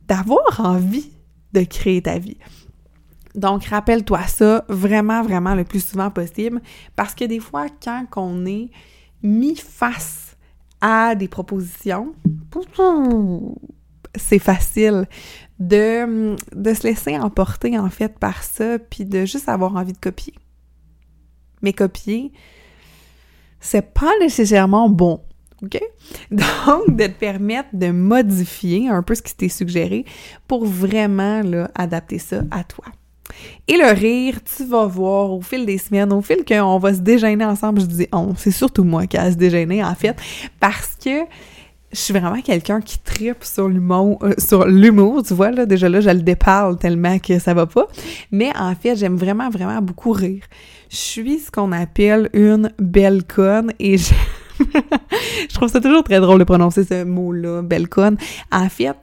d'avoir 0.07 0.59
envie 0.59 1.11
de 1.53 1.63
créer 1.63 2.01
ta 2.01 2.19
vie. 2.19 2.37
Donc, 3.35 3.65
rappelle-toi 3.65 4.21
ça 4.27 4.63
vraiment, 4.69 5.23
vraiment 5.23 5.55
le 5.55 5.63
plus 5.63 5.83
souvent 5.85 6.11
possible, 6.11 6.61
parce 6.95 7.15
que 7.15 7.25
des 7.25 7.39
fois, 7.39 7.67
quand 7.81 8.05
on 8.15 8.45
est 8.45 8.69
mis 9.23 9.55
face 9.55 10.35
à 10.81 11.15
des 11.15 11.27
propositions, 11.27 12.13
c'est 14.15 14.39
facile 14.39 15.07
de, 15.59 16.35
se 16.53 16.83
laisser 16.83 17.17
emporter 17.17 17.79
en 17.79 17.89
fait 17.89 18.19
par 18.19 18.43
ça, 18.43 18.77
puis 18.77 19.05
de 19.05 19.25
juste 19.25 19.49
avoir 19.49 19.75
envie 19.75 19.93
de 19.93 19.97
copier. 19.97 20.33
Mais 21.61 21.73
copier, 21.73 22.31
c'est 23.59 23.93
pas 23.93 24.11
nécessairement 24.19 24.89
bon. 24.89 25.21
OK? 25.63 25.81
Donc, 26.31 26.95
de 26.95 27.07
te 27.07 27.17
permettre 27.17 27.69
de 27.73 27.91
modifier 27.91 28.89
un 28.89 29.01
peu 29.01 29.15
ce 29.15 29.21
qui 29.21 29.35
t'est 29.35 29.49
suggéré 29.49 30.05
pour 30.47 30.65
vraiment 30.65 31.41
adapter 31.73 32.19
ça 32.19 32.43
à 32.51 32.65
toi. 32.65 32.85
Et 33.67 33.77
le 33.77 33.91
rire, 33.93 34.39
tu 34.43 34.65
vas 34.65 34.85
voir 34.85 35.31
au 35.31 35.41
fil 35.41 35.65
des 35.65 35.77
semaines, 35.77 36.11
au 36.11 36.21
fil 36.21 36.43
qu'on 36.47 36.77
va 36.79 36.93
se 36.93 36.99
déjeuner 36.99 37.45
ensemble, 37.45 37.81
je 37.81 37.85
dis 37.85 38.07
on, 38.11 38.35
c'est 38.35 38.51
surtout 38.51 38.83
moi 38.83 39.07
qui 39.07 39.17
a 39.17 39.31
se 39.31 39.37
déjeuner 39.37 39.83
en 39.83 39.95
fait, 39.95 40.15
parce 40.59 40.95
que 41.03 41.25
je 41.93 41.99
suis 41.99 42.13
vraiment 42.13 42.41
quelqu'un 42.41 42.81
qui 42.81 42.97
tripe 42.99 43.43
sur 43.43 43.69
l'humour, 43.69 44.17
euh, 44.23 44.33
sur 44.39 44.65
l'humour, 44.65 45.23
tu 45.23 45.35
vois, 45.35 45.51
là, 45.51 45.65
déjà 45.65 45.87
là, 45.87 46.01
je 46.01 46.09
le 46.09 46.21
déparle 46.21 46.77
tellement 46.77 47.19
que 47.19 47.37
ça 47.37 47.53
va 47.53 47.67
pas. 47.67 47.87
Mais 48.31 48.51
en 48.57 48.73
fait, 48.73 48.95
j'aime 48.95 49.15
vraiment, 49.15 49.49
vraiment 49.49 49.79
beaucoup 49.81 50.11
rire. 50.11 50.43
Je 50.89 50.95
suis 50.95 51.39
ce 51.39 51.51
qu'on 51.51 51.71
appelle 51.71 52.29
une 52.33 52.71
belle 52.79 53.23
conne 53.23 53.73
et 53.79 53.97
je 53.97 54.13
trouve 55.53 55.69
ça 55.69 55.79
toujours 55.79 56.03
très 56.03 56.19
drôle 56.19 56.39
de 56.39 56.43
prononcer 56.43 56.83
ce 56.83 57.03
mot-là, 57.03 57.61
belle 57.61 57.87
conne. 57.87 58.17
En 58.51 58.69
fait, 58.69 58.95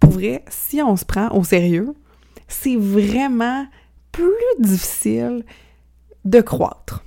pour 0.00 0.10
vrai, 0.10 0.44
si 0.48 0.82
on 0.82 0.96
se 0.96 1.04
prend 1.04 1.30
au 1.30 1.44
sérieux, 1.44 1.94
c'est 2.48 2.76
vraiment 2.76 3.66
plus 4.10 4.32
difficile 4.58 5.44
de 6.24 6.40
croître. 6.40 7.04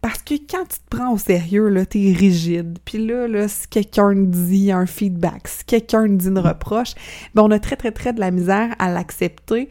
Parce 0.00 0.18
que 0.18 0.34
quand 0.34 0.64
tu 0.68 0.78
te 0.78 0.96
prends 0.96 1.12
au 1.12 1.18
sérieux, 1.18 1.68
là, 1.68 1.86
t'es 1.86 2.12
rigide. 2.12 2.78
Puis 2.84 3.06
là, 3.06 3.28
là, 3.28 3.46
si 3.46 3.68
quelqu'un 3.68 4.14
dit 4.14 4.72
un 4.72 4.86
feedback, 4.86 5.46
si 5.46 5.64
quelqu'un 5.64 6.08
dit 6.08 6.26
une 6.26 6.38
reproche, 6.38 6.94
ben 7.34 7.42
on 7.42 7.50
a 7.52 7.58
très, 7.58 7.76
très, 7.76 7.92
très 7.92 8.12
de 8.12 8.20
la 8.20 8.32
misère 8.32 8.74
à 8.78 8.90
l'accepter. 8.90 9.68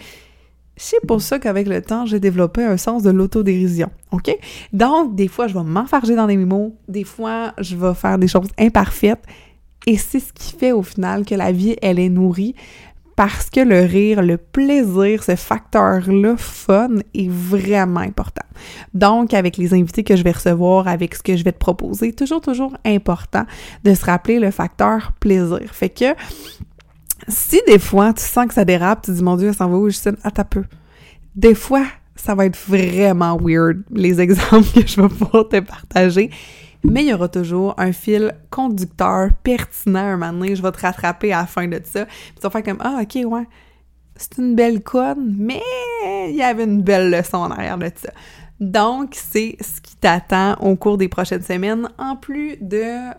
C'est 0.78 1.06
pour 1.06 1.22
ça 1.22 1.38
qu'avec 1.38 1.68
le 1.68 1.82
temps, 1.82 2.06
j'ai 2.06 2.20
développé 2.20 2.64
un 2.64 2.78
sens 2.78 3.04
de 3.04 3.12
l'autodérision, 3.12 3.90
OK? 4.12 4.36
Donc, 4.74 5.16
des 5.16 5.28
fois, 5.28 5.48
je 5.48 5.54
vais 5.54 5.64
m'enfarger 5.64 6.16
dans 6.16 6.26
les 6.26 6.38
mots, 6.38 6.76
des 6.88 7.04
fois, 7.04 7.54
je 7.60 7.76
vais 7.76 7.94
faire 7.94 8.18
des 8.18 8.28
choses 8.28 8.48
imparfaites, 8.58 9.24
et 9.86 9.98
c'est 9.98 10.20
ce 10.20 10.32
qui 10.34 10.56
fait 10.58 10.72
au 10.72 10.82
final 10.82 11.26
que 11.26 11.36
la 11.36 11.52
vie, 11.52 11.76
elle 11.82 12.00
est 12.00 12.10
nourrie 12.10 12.56
parce 13.22 13.52
que 13.52 13.60
le 13.60 13.82
rire, 13.82 14.24
le 14.24 14.38
plaisir, 14.38 15.22
ce 15.22 15.36
facteur-là 15.36 16.34
fun 16.38 16.90
est 17.14 17.30
vraiment 17.30 18.00
important. 18.00 18.42
Donc, 18.96 19.36
avec 19.36 19.58
les 19.58 19.76
invités 19.76 20.04
que 20.04 20.16
je 20.16 20.24
vais 20.24 20.32
recevoir, 20.32 20.88
avec 20.88 21.14
ce 21.14 21.22
que 21.22 21.38
je 21.38 21.44
vais 21.44 21.52
te 21.52 21.60
proposer, 21.60 22.14
toujours, 22.14 22.42
toujours 22.42 22.76
important 22.84 23.46
de 23.84 23.94
se 23.94 24.04
rappeler 24.06 24.40
le 24.40 24.50
facteur 24.50 25.12
plaisir. 25.20 25.70
Fait 25.72 25.90
que 25.90 26.16
si 27.28 27.62
des 27.68 27.78
fois 27.78 28.12
tu 28.12 28.24
sens 28.24 28.48
que 28.48 28.56
ça 28.56 28.66
dérape, 28.66 29.04
tu 29.04 29.12
dis 29.12 29.22
mon 29.22 29.38
Dieu, 29.38 29.54
ça 29.54 29.68
va 29.68 29.76
où, 29.76 29.88
Justine? 29.88 30.18
Ah, 30.24 30.32
t'as 30.32 30.44
peu. 30.44 30.64
Des 31.36 31.54
fois, 31.54 31.86
ça 32.16 32.34
va 32.34 32.48
être 32.48 32.58
vraiment 32.58 33.38
weird, 33.40 33.84
les 33.92 34.20
exemples 34.26 34.82
que 34.82 34.88
je 34.88 35.00
vais 35.00 35.10
pouvoir 35.10 35.48
te 35.48 35.60
partager 35.60 36.32
mais 36.84 37.04
il 37.04 37.10
y 37.10 37.14
aura 37.14 37.30
toujours 37.30 37.74
un 37.78 37.92
fil 37.92 38.34
conducteur 38.50 39.30
pertinent 39.44 40.00
un 40.00 40.18
moment 40.18 40.34
donné. 40.34 40.56
Je 40.56 40.62
vais 40.62 40.72
te 40.72 40.82
rattraper 40.82 41.34
à 41.34 41.42
la 41.42 41.46
fin 41.46 41.68
de 41.68 41.80
ça. 41.84 42.06
Puis 42.06 42.36
tu 42.36 42.42
vas 42.42 42.50
faire 42.50 42.64
comme 42.64 42.80
Ah, 42.82 43.02
ok, 43.02 43.20
ouais, 43.26 43.48
c'est 44.16 44.38
une 44.38 44.56
belle 44.56 44.84
conne, 44.84 45.36
mais 45.38 45.62
il 46.28 46.36
y 46.36 46.44
avait 46.44 46.64
une 46.64 46.82
belle 46.82 47.10
leçon 47.10 47.38
en 47.38 47.52
arrière 47.52 47.78
de 47.78 47.92
ça. 47.96 48.12
Donc, 48.60 49.16
c'est 49.16 49.58
ce 49.60 49.82
qui 49.82 49.96
t'attend 49.96 50.54
au 50.62 50.76
cours 50.76 50.98
des 50.98 51.08
prochaines 51.08 51.42
semaines, 51.42 51.90
en 51.98 52.16
plus 52.16 52.58
de 52.62 53.12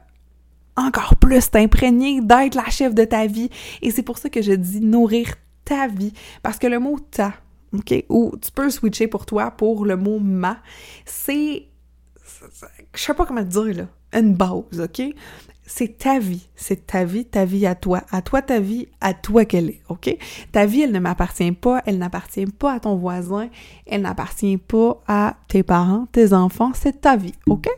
encore 0.76 1.16
plus 1.16 1.50
t'imprégner 1.50 2.21
d'être 2.21 2.54
la 2.54 2.71
chef 2.71 2.95
de 2.95 3.04
ta 3.04 3.26
vie. 3.26 3.50
Et 3.83 3.90
c'est 3.90 4.02
pour 4.02 4.19
ça 4.19 4.31
que 4.31 4.40
je 4.40 4.52
dis 4.52 4.81
nourrir 4.81 5.35
ta 5.64 5.87
vie. 5.88 6.12
Parce 6.42 6.59
que 6.59 6.66
le 6.66 6.78
mot 6.78 6.99
ta, 6.99 7.35
OK, 7.75 8.04
ou 8.09 8.33
tu 8.40 8.50
peux 8.52 8.71
switcher 8.71 9.07
pour 9.07 9.26
toi 9.26 9.50
pour 9.50 9.85
le 9.85 9.97
mot 9.97 10.19
ma, 10.19 10.59
c'est 11.04 11.66
je 12.94 13.00
sais 13.00 13.14
pas 13.14 13.26
comment 13.26 13.42
te 13.42 13.48
dire, 13.48 13.74
là, 13.74 14.18
une 14.18 14.34
base, 14.34 14.80
OK? 14.80 15.02
C'est 15.64 15.98
ta 15.98 16.18
vie, 16.18 16.48
c'est 16.56 16.86
ta 16.86 17.04
vie, 17.04 17.24
ta 17.24 17.44
vie 17.44 17.66
à 17.66 17.74
toi, 17.74 18.02
à 18.10 18.20
toi 18.20 18.42
ta 18.42 18.58
vie, 18.58 18.88
à 19.00 19.14
toi 19.14 19.44
qu'elle 19.44 19.70
est, 19.70 19.80
OK? 19.88 20.14
Ta 20.50 20.66
vie, 20.66 20.82
elle 20.82 20.92
ne 20.92 20.98
m'appartient 20.98 21.52
pas, 21.52 21.82
elle 21.86 21.98
n'appartient 21.98 22.46
pas 22.46 22.74
à 22.74 22.80
ton 22.80 22.96
voisin, 22.96 23.48
elle 23.86 24.02
n'appartient 24.02 24.58
pas 24.58 25.02
à 25.06 25.36
tes 25.48 25.62
parents, 25.62 26.06
tes 26.12 26.32
enfants, 26.32 26.72
c'est 26.74 27.00
ta 27.00 27.16
vie, 27.16 27.34
OK? 27.46 27.68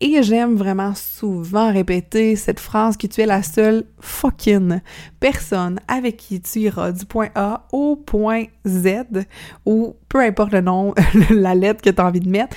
Et 0.00 0.22
j'aime 0.22 0.56
vraiment 0.56 0.94
souvent 0.94 1.72
répéter 1.72 2.36
cette 2.36 2.60
phrase 2.60 2.96
que 2.96 3.06
tu 3.06 3.20
es 3.20 3.26
la 3.26 3.42
seule 3.42 3.84
fucking 4.00 4.80
personne 5.20 5.78
avec 5.88 6.16
qui 6.16 6.40
tu 6.40 6.60
iras 6.60 6.92
du 6.92 7.04
point 7.04 7.28
A 7.34 7.66
au 7.72 7.96
point 7.96 8.44
Z, 8.66 9.26
ou 9.66 9.94
peu 10.08 10.20
importe 10.20 10.52
le 10.52 10.62
nom, 10.62 10.94
la 11.30 11.54
lettre 11.54 11.82
que 11.82 11.90
tu 11.90 12.00
as 12.00 12.06
envie 12.06 12.20
de 12.20 12.30
mettre, 12.30 12.56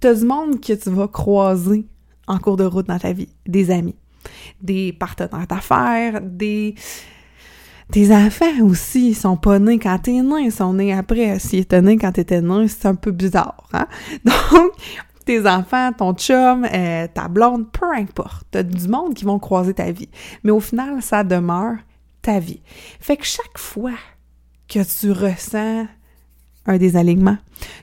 T'as 0.00 0.14
du 0.14 0.24
monde 0.24 0.60
que 0.60 0.72
tu 0.72 0.90
vas 0.90 1.08
croiser 1.08 1.86
en 2.26 2.38
cours 2.38 2.56
de 2.56 2.64
route 2.64 2.86
dans 2.86 2.98
ta 2.98 3.12
vie, 3.12 3.28
des 3.46 3.70
amis, 3.70 3.96
des 4.62 4.92
partenaires 4.92 5.46
d'affaires, 5.46 6.20
des 6.22 6.74
tes 7.90 8.14
enfants 8.14 8.60
aussi, 8.62 9.08
ils 9.08 9.14
sont 9.16 9.36
pas 9.36 9.58
nés 9.58 9.78
quand 9.80 9.98
t'es 9.98 10.22
né, 10.22 10.44
ils 10.44 10.52
sont 10.52 10.74
nés 10.74 10.92
après. 10.92 11.40
S'ils 11.40 11.60
étaient 11.60 11.82
nés 11.82 11.96
quand 11.96 12.12
t'étais 12.12 12.40
né, 12.40 12.68
c'est 12.68 12.86
un 12.86 12.94
peu 12.94 13.10
bizarre, 13.10 13.68
hein? 13.72 13.88
Donc, 14.24 14.72
tes 15.24 15.46
enfants, 15.46 15.92
ton 15.92 16.14
chum, 16.14 16.66
euh, 16.72 17.08
ta 17.12 17.28
blonde, 17.28 17.70
peu 17.72 17.92
importe. 17.92 18.46
T'as 18.52 18.62
du 18.62 18.88
monde 18.88 19.14
qui 19.14 19.24
vont 19.24 19.38
croiser 19.38 19.74
ta 19.74 19.90
vie. 19.90 20.08
Mais 20.44 20.52
au 20.52 20.60
final, 20.60 21.02
ça 21.02 21.24
demeure 21.24 21.76
ta 22.22 22.38
vie. 22.38 22.62
Fait 23.00 23.16
que 23.16 23.24
chaque 23.24 23.58
fois 23.58 23.98
que 24.68 24.80
tu 24.82 25.10
ressens 25.10 25.86
un 26.66 26.76
désalignement, 26.76 27.38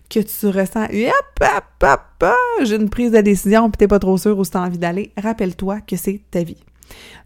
que 0.09 0.19
tu 0.19 0.47
ressens, 0.47 0.85
hop, 0.85 1.47
hop, 1.81 1.83
hop, 2.21 2.33
j'ai 2.63 2.75
une 2.75 2.89
prise 2.89 3.11
de 3.11 3.21
décision, 3.21 3.69
puis 3.69 3.77
t'es 3.77 3.87
pas 3.87 3.99
trop 3.99 4.17
sûr 4.17 4.37
où 4.37 4.45
tu 4.45 4.55
as 4.55 4.61
envie 4.61 4.77
d'aller, 4.77 5.11
rappelle-toi 5.17 5.81
que 5.81 5.95
c'est 5.95 6.21
ta 6.31 6.43
vie. 6.43 6.63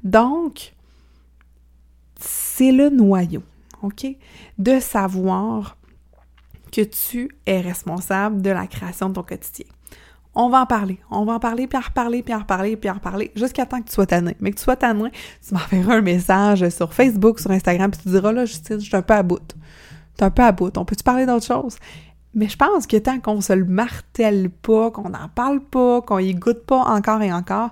Donc, 0.04 0.74
c'est 2.20 2.72
le 2.72 2.90
noyau, 2.90 3.44
OK? 3.82 4.06
De 4.58 4.80
savoir 4.80 5.78
que 6.72 6.82
tu 6.82 7.30
es 7.46 7.60
responsable 7.60 8.42
de 8.42 8.50
la 8.50 8.68
création 8.68 9.10
de 9.10 9.16
ton 9.16 9.24
quotidien. 9.24 9.66
on 10.34 10.50
va 10.50 10.62
en 10.62 10.66
parler. 10.66 11.00
On 11.10 11.26
va 11.26 11.34
en 11.34 11.40
parler, 11.40 11.68
puis 11.68 11.78
en 11.78 11.82
reparler, 11.82 12.24
puis 12.24 12.34
en 12.34 12.40
reparler, 12.40 12.78
puis 12.78 12.90
en 12.90 12.94
reparler, 12.94 13.32
jusqu'à 13.36 13.66
temps 13.66 13.82
que 13.82 13.90
tu 13.90 13.94
sois 13.94 14.06
tanné. 14.06 14.38
Mais 14.40 14.52
que 14.52 14.58
tu 14.58 14.64
sois 14.64 14.78
tanné, 14.78 15.12
tu 15.46 15.54
m'enverras 15.54 15.96
un 15.96 16.02
message 16.02 16.70
sur 16.70 16.94
Facebook, 16.94 17.40
sur 17.40 17.52
Instagram, 17.52 17.92
puis 17.92 18.02
tu 18.02 18.10
diras, 18.10 18.32
là, 18.32 18.46
Justine, 18.46 18.80
je 18.80 18.86
suis 18.86 18.96
un 18.96 19.02
peu 19.02 19.14
à 19.14 19.24
bout. 19.24 19.56
Tu 20.18 20.24
un 20.24 20.30
peu 20.30 20.44
à 20.44 20.52
bout. 20.52 20.78
On 20.78 20.86
peut-tu 20.86 21.04
parler 21.04 21.26
d'autre 21.26 21.46
chose? 21.46 21.78
Mais 22.34 22.48
je 22.48 22.56
pense 22.56 22.88
que 22.88 22.98
tant 22.98 23.20
qu'on 23.20 23.42
se 23.42 23.54
le 23.54 23.66
martèle 23.66 24.50
pas, 24.50 24.92
qu'on 24.92 25.10
n'en 25.10 25.28
parle 25.34 25.60
pas, 25.60 26.02
qu'on 26.02 26.20
y 26.20 26.34
goûte 26.34 26.66
pas 26.66 26.82
encore 26.82 27.22
et 27.22 27.34
encore 27.34 27.72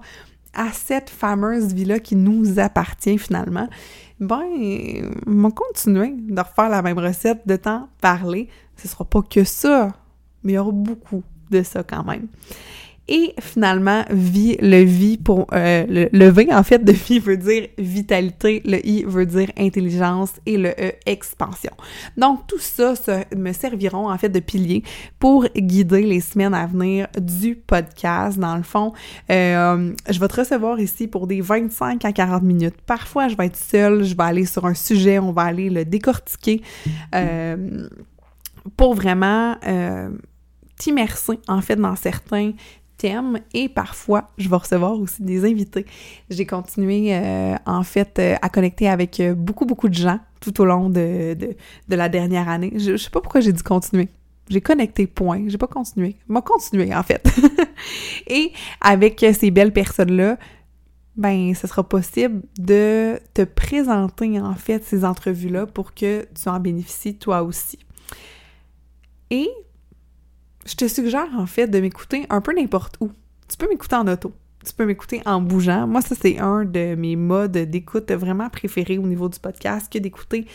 à 0.53 0.71
cette 0.73 1.09
fameuse 1.09 1.73
vie-là 1.73 1.99
qui 1.99 2.15
nous 2.15 2.59
appartient 2.59 3.17
finalement, 3.17 3.69
ben, 4.19 4.41
on 5.27 5.51
continuer 5.51 6.13
de 6.17 6.41
refaire 6.41 6.69
la 6.69 6.81
même 6.81 6.99
recette, 6.99 7.47
de 7.47 7.55
temps 7.55 7.87
parler. 8.01 8.49
Ce 8.75 8.87
sera 8.87 9.05
pas 9.05 9.21
que 9.21 9.43
ça, 9.43 9.93
mais 10.43 10.53
il 10.53 10.55
y 10.55 10.57
aura 10.57 10.71
beaucoup 10.71 11.23
de 11.51 11.63
ça 11.63 11.83
quand 11.83 12.03
même. 12.03 12.27
Et 13.11 13.33
finalement, 13.39 14.05
vie, 14.11 14.55
le 14.61 14.83
vie 14.83 15.17
pour 15.17 15.47
euh, 15.53 16.07
le, 16.11 16.29
V 16.29 16.47
en 16.51 16.61
fait 16.61 16.83
de 16.83 16.91
vie 16.91 17.17
veut 17.17 17.37
dire 17.37 17.67
vitalité, 17.79 18.61
le 18.65 18.85
I 18.85 19.03
veut 19.03 19.25
dire 19.25 19.49
intelligence 19.57 20.33
et 20.45 20.59
le 20.59 20.69
E 20.69 20.91
expansion. 21.07 21.71
Donc 22.17 22.45
tout 22.45 22.59
ça, 22.59 22.93
me 23.35 23.51
serviront 23.51 24.11
en 24.11 24.17
fait 24.19 24.29
de 24.29 24.39
pilier 24.39 24.83
pour 25.17 25.47
guider 25.57 26.03
les 26.03 26.21
semaines 26.21 26.53
à 26.53 26.67
venir 26.67 27.07
du 27.19 27.55
podcast. 27.55 28.37
Dans 28.37 28.55
le 28.55 28.61
fond, 28.61 28.93
euh, 29.31 29.91
je 30.07 30.19
vais 30.19 30.27
te 30.27 30.35
recevoir 30.35 30.79
ici 30.79 31.07
pour 31.07 31.25
des 31.25 31.41
25 31.41 32.05
à 32.05 32.13
40 32.13 32.43
minutes. 32.43 32.75
Parfois, 32.85 33.27
je 33.27 33.35
vais 33.35 33.47
être 33.47 33.57
seule, 33.57 34.03
je 34.03 34.15
vais 34.15 34.23
aller 34.23 34.45
sur 34.45 34.67
un 34.67 34.75
sujet, 34.75 35.17
on 35.17 35.31
va 35.31 35.43
aller 35.43 35.71
le 35.71 35.83
décortiquer 35.83 36.61
euh, 37.15 37.87
pour 38.77 38.93
vraiment 38.93 39.55
t'immerser 40.79 41.39
en 41.47 41.61
fait 41.61 41.75
dans 41.75 41.95
certains 41.95 42.53
thèmes 42.99 43.39
et 43.53 43.69
parfois 43.69 44.29
je 44.37 44.47
vais 44.47 44.55
recevoir 44.55 44.99
aussi 44.99 45.23
des 45.23 45.49
invités. 45.49 45.85
J'ai 46.29 46.45
continué 46.45 47.15
euh, 47.15 47.55
en 47.65 47.83
fait 47.83 48.19
euh, 48.19 48.35
à 48.41 48.49
connecter 48.49 48.87
avec 48.87 49.19
euh, 49.19 49.33
beaucoup 49.33 49.65
beaucoup 49.65 49.89
de 49.89 49.95
gens 49.95 50.19
tout 50.41 50.61
au 50.61 50.65
long 50.65 50.89
de, 50.89 51.33
de, 51.33 51.95
la 51.95 52.09
dernière 52.09 52.47
année. 52.47 52.71
Je, 52.75 52.91
je 52.91 52.97
sais 52.97 53.09
pas 53.09 53.21
pourquoi 53.21 53.41
j'ai 53.41 53.51
dit 53.51 53.63
continuer. 53.63 54.09
J'ai 54.49 54.61
connecté, 54.61 55.05
point. 55.05 55.43
J'ai 55.47 55.57
pas 55.57 55.67
continué. 55.67 56.15
M'a 56.27 56.41
continué, 56.41 56.95
en 56.95 57.03
fait. 57.03 57.27
et 58.27 58.51
avec 58.81 59.23
ces 59.33 59.51
belles 59.51 59.73
personnes-là, 59.73 60.39
ben, 61.15 61.53
ce 61.53 61.67
sera 61.67 61.87
possible 61.87 62.41
de 62.57 63.19
te 63.33 63.43
présenter, 63.43 64.39
en 64.39 64.55
fait, 64.55 64.83
ces 64.83 65.05
entrevues-là 65.05 65.67
pour 65.67 65.93
que 65.93 66.25
tu 66.33 66.49
en 66.49 66.59
bénéficies 66.59 67.15
toi 67.15 67.43
aussi. 67.43 67.77
Et 69.29 69.49
je 70.69 70.75
te 70.75 70.87
suggère 70.87 71.27
en 71.35 71.45
fait 71.45 71.67
de 71.67 71.79
m'écouter 71.79 72.25
un 72.29 72.41
peu 72.41 72.53
n'importe 72.53 72.97
où. 72.99 73.09
Tu 73.47 73.57
peux 73.57 73.67
m'écouter 73.67 73.95
en 73.95 74.07
auto, 74.07 74.31
tu 74.63 74.73
peux 74.73 74.85
m'écouter 74.85 75.21
en 75.25 75.41
bougeant. 75.41 75.87
Moi, 75.87 76.01
ça, 76.01 76.15
c'est 76.19 76.37
un 76.37 76.63
de 76.63 76.93
mes 76.95 77.15
modes 77.15 77.57
d'écoute 77.57 78.11
vraiment 78.11 78.49
préférés 78.49 78.99
au 78.99 79.07
niveau 79.07 79.29
du 79.29 79.39
podcast 79.39 79.91
que 79.91 79.97
d'écouter 79.97 80.45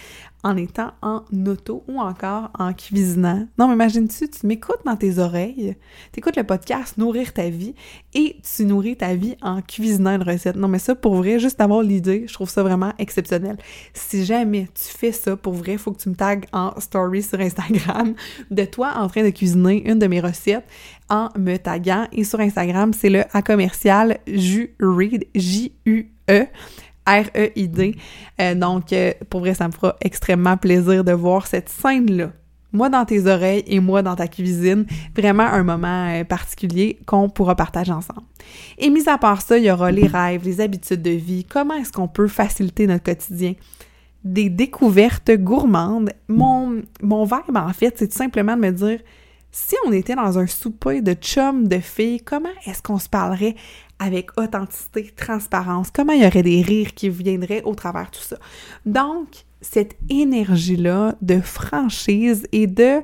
en 0.44 0.56
étant 0.56 0.92
en 1.02 1.22
auto 1.46 1.82
ou 1.88 2.00
encore 2.00 2.50
en 2.58 2.72
cuisinant. 2.72 3.48
Non, 3.58 3.66
mais 3.66 3.74
imagine-tu, 3.74 4.28
tu 4.28 4.46
m'écoutes 4.46 4.84
dans 4.84 4.96
tes 4.96 5.18
oreilles, 5.18 5.74
tu 6.12 6.20
écoutes 6.20 6.36
le 6.36 6.44
podcast 6.44 6.98
Nourrir 6.98 7.32
ta 7.32 7.48
vie 7.48 7.74
et 8.12 8.36
tu 8.42 8.66
nourris 8.66 8.96
ta 8.96 9.14
vie 9.14 9.36
en 9.42 9.62
cuisinant 9.62 10.14
une 10.14 10.22
recette. 10.22 10.56
Non, 10.56 10.68
mais 10.68 10.78
ça, 10.78 10.94
pour 10.94 11.16
vrai, 11.16 11.38
juste 11.38 11.60
avoir 11.60 11.82
l'idée, 11.82 12.26
je 12.28 12.34
trouve 12.34 12.50
ça 12.50 12.62
vraiment 12.62 12.92
exceptionnel. 12.98 13.56
Si 13.94 14.24
jamais 14.24 14.68
tu 14.74 14.84
fais 14.84 15.12
ça, 15.12 15.36
pour 15.36 15.54
vrai, 15.54 15.72
il 15.72 15.78
faut 15.78 15.92
que 15.92 16.00
tu 16.00 16.10
me 16.10 16.14
tagues 16.14 16.44
en 16.52 16.78
story 16.78 17.22
sur 17.22 17.40
Instagram 17.40 18.14
de 18.50 18.64
toi 18.64 18.92
en 18.96 19.08
train 19.08 19.24
de 19.24 19.30
cuisiner 19.30 19.88
une 19.88 19.98
de 19.98 20.06
mes 20.06 20.20
recettes 20.20 20.66
en 21.08 21.28
me 21.38 21.56
taguant. 21.56 22.06
Et 22.12 22.24
sur 22.24 22.40
Instagram, 22.40 22.92
c'est 22.92 23.10
le 23.10 23.24
à 23.32 23.42
commercial 23.42 24.18
J-U-E. 24.26 26.46
R-E-I-D. 27.06 27.96
Euh, 28.40 28.54
donc, 28.54 28.92
euh, 28.92 29.12
pour 29.30 29.40
vrai, 29.40 29.54
ça 29.54 29.68
me 29.68 29.72
fera 29.72 29.96
extrêmement 30.00 30.56
plaisir 30.56 31.04
de 31.04 31.12
voir 31.12 31.46
cette 31.46 31.68
scène-là. 31.68 32.30
Moi 32.72 32.88
dans 32.88 33.04
tes 33.04 33.28
oreilles 33.28 33.62
et 33.68 33.78
moi 33.78 34.02
dans 34.02 34.16
ta 34.16 34.26
cuisine. 34.26 34.84
Vraiment 35.16 35.44
un 35.44 35.62
moment 35.62 36.08
euh, 36.10 36.24
particulier 36.24 36.98
qu'on 37.06 37.28
pourra 37.28 37.54
partager 37.54 37.92
ensemble. 37.92 38.22
Et 38.78 38.90
mis 38.90 39.08
à 39.08 39.16
part 39.16 39.42
ça, 39.42 39.58
il 39.58 39.64
y 39.64 39.70
aura 39.70 39.92
les 39.92 40.08
rêves, 40.08 40.42
les 40.44 40.60
habitudes 40.60 41.00
de 41.00 41.10
vie, 41.10 41.44
comment 41.44 41.74
est-ce 41.74 41.92
qu'on 41.92 42.08
peut 42.08 42.26
faciliter 42.26 42.88
notre 42.88 43.04
quotidien? 43.04 43.54
Des 44.24 44.48
découvertes 44.48 45.30
gourmandes. 45.30 46.10
Mon, 46.26 46.82
mon 47.00 47.24
verbe, 47.24 47.56
en 47.56 47.72
fait, 47.72 47.94
c'est 47.96 48.08
tout 48.08 48.18
simplement 48.18 48.56
de 48.56 48.62
me 48.62 48.72
dire 48.72 48.98
si 49.56 49.76
on 49.86 49.92
était 49.92 50.16
dans 50.16 50.36
un 50.36 50.48
souper 50.48 51.00
de 51.00 51.12
chum 51.12 51.68
de 51.68 51.78
filles, 51.78 52.20
comment 52.20 52.48
est-ce 52.66 52.82
qu'on 52.82 52.98
se 52.98 53.08
parlerait 53.08 53.54
avec 54.00 54.36
authenticité, 54.36 55.12
transparence? 55.16 55.92
Comment 55.92 56.12
il 56.12 56.24
y 56.24 56.26
aurait 56.26 56.42
des 56.42 56.60
rires 56.60 56.92
qui 56.92 57.08
viendraient 57.08 57.62
au 57.62 57.76
travers 57.76 58.06
de 58.06 58.16
tout 58.16 58.22
ça? 58.24 58.36
Donc, 58.84 59.28
cette 59.60 59.96
énergie-là 60.10 61.14
de 61.22 61.40
franchise 61.40 62.48
et 62.50 62.66
de 62.66 62.98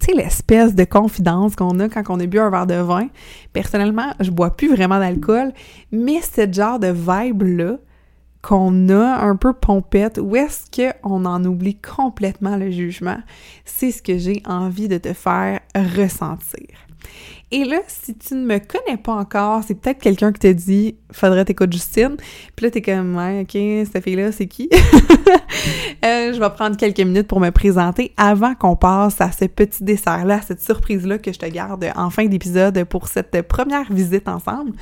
tu 0.00 0.06
sais, 0.06 0.12
l'espèce 0.14 0.74
de 0.74 0.84
confidence 0.84 1.56
qu'on 1.56 1.78
a 1.78 1.90
quand 1.90 2.04
on 2.08 2.20
a 2.20 2.26
bu 2.26 2.38
un 2.38 2.48
verre 2.48 2.66
de 2.66 2.76
vin. 2.76 3.08
Personnellement, 3.52 4.14
je 4.20 4.30
bois 4.30 4.56
plus 4.56 4.72
vraiment 4.72 4.98
d'alcool, 4.98 5.52
mais 5.92 6.22
ce 6.22 6.50
genre 6.50 6.78
de 6.78 6.86
vibe-là, 6.86 7.76
qu'on 8.42 8.88
a 8.88 9.18
un 9.18 9.36
peu 9.36 9.52
pompette, 9.52 10.18
ou 10.22 10.36
est-ce 10.36 10.66
qu'on 10.70 11.24
en 11.24 11.44
oublie 11.44 11.76
complètement 11.76 12.56
le 12.56 12.70
jugement? 12.70 13.18
C'est 13.64 13.90
ce 13.90 14.02
que 14.02 14.18
j'ai 14.18 14.42
envie 14.46 14.88
de 14.88 14.98
te 14.98 15.12
faire 15.12 15.60
ressentir. 15.74 16.68
Et 17.50 17.64
là, 17.64 17.78
si 17.86 18.14
tu 18.14 18.34
ne 18.34 18.44
me 18.44 18.58
connais 18.58 18.98
pas 18.98 19.14
encore, 19.14 19.62
c'est 19.66 19.74
peut-être 19.74 20.00
quelqu'un 20.00 20.32
qui 20.32 20.40
t'a 20.40 20.52
dit 20.52 20.96
faudrait 21.12 21.46
t'écouter 21.46 21.72
Justine. 21.72 22.16
Puis 22.54 22.66
là, 22.66 22.70
t'es 22.70 22.82
comme 22.82 23.16
ouais, 23.16 23.40
ok, 23.40 23.88
cette 23.90 24.04
fille-là, 24.04 24.32
c'est 24.32 24.46
qui? 24.46 24.68
Euh, 26.04 26.32
je 26.32 26.38
vais 26.38 26.50
prendre 26.50 26.76
quelques 26.76 27.00
minutes 27.00 27.26
pour 27.26 27.40
me 27.40 27.50
présenter 27.50 28.12
avant 28.16 28.54
qu'on 28.54 28.76
passe 28.76 29.20
à 29.20 29.32
ce 29.32 29.46
petit 29.46 29.82
dessert-là, 29.82 30.36
à 30.36 30.42
cette 30.42 30.62
surprise-là 30.62 31.18
que 31.18 31.32
je 31.32 31.38
te 31.38 31.46
garde 31.46 31.90
en 31.96 32.10
fin 32.10 32.26
d'épisode 32.26 32.84
pour 32.84 33.08
cette 33.08 33.42
première 33.48 33.92
visite 33.92 34.28
ensemble. 34.28 34.72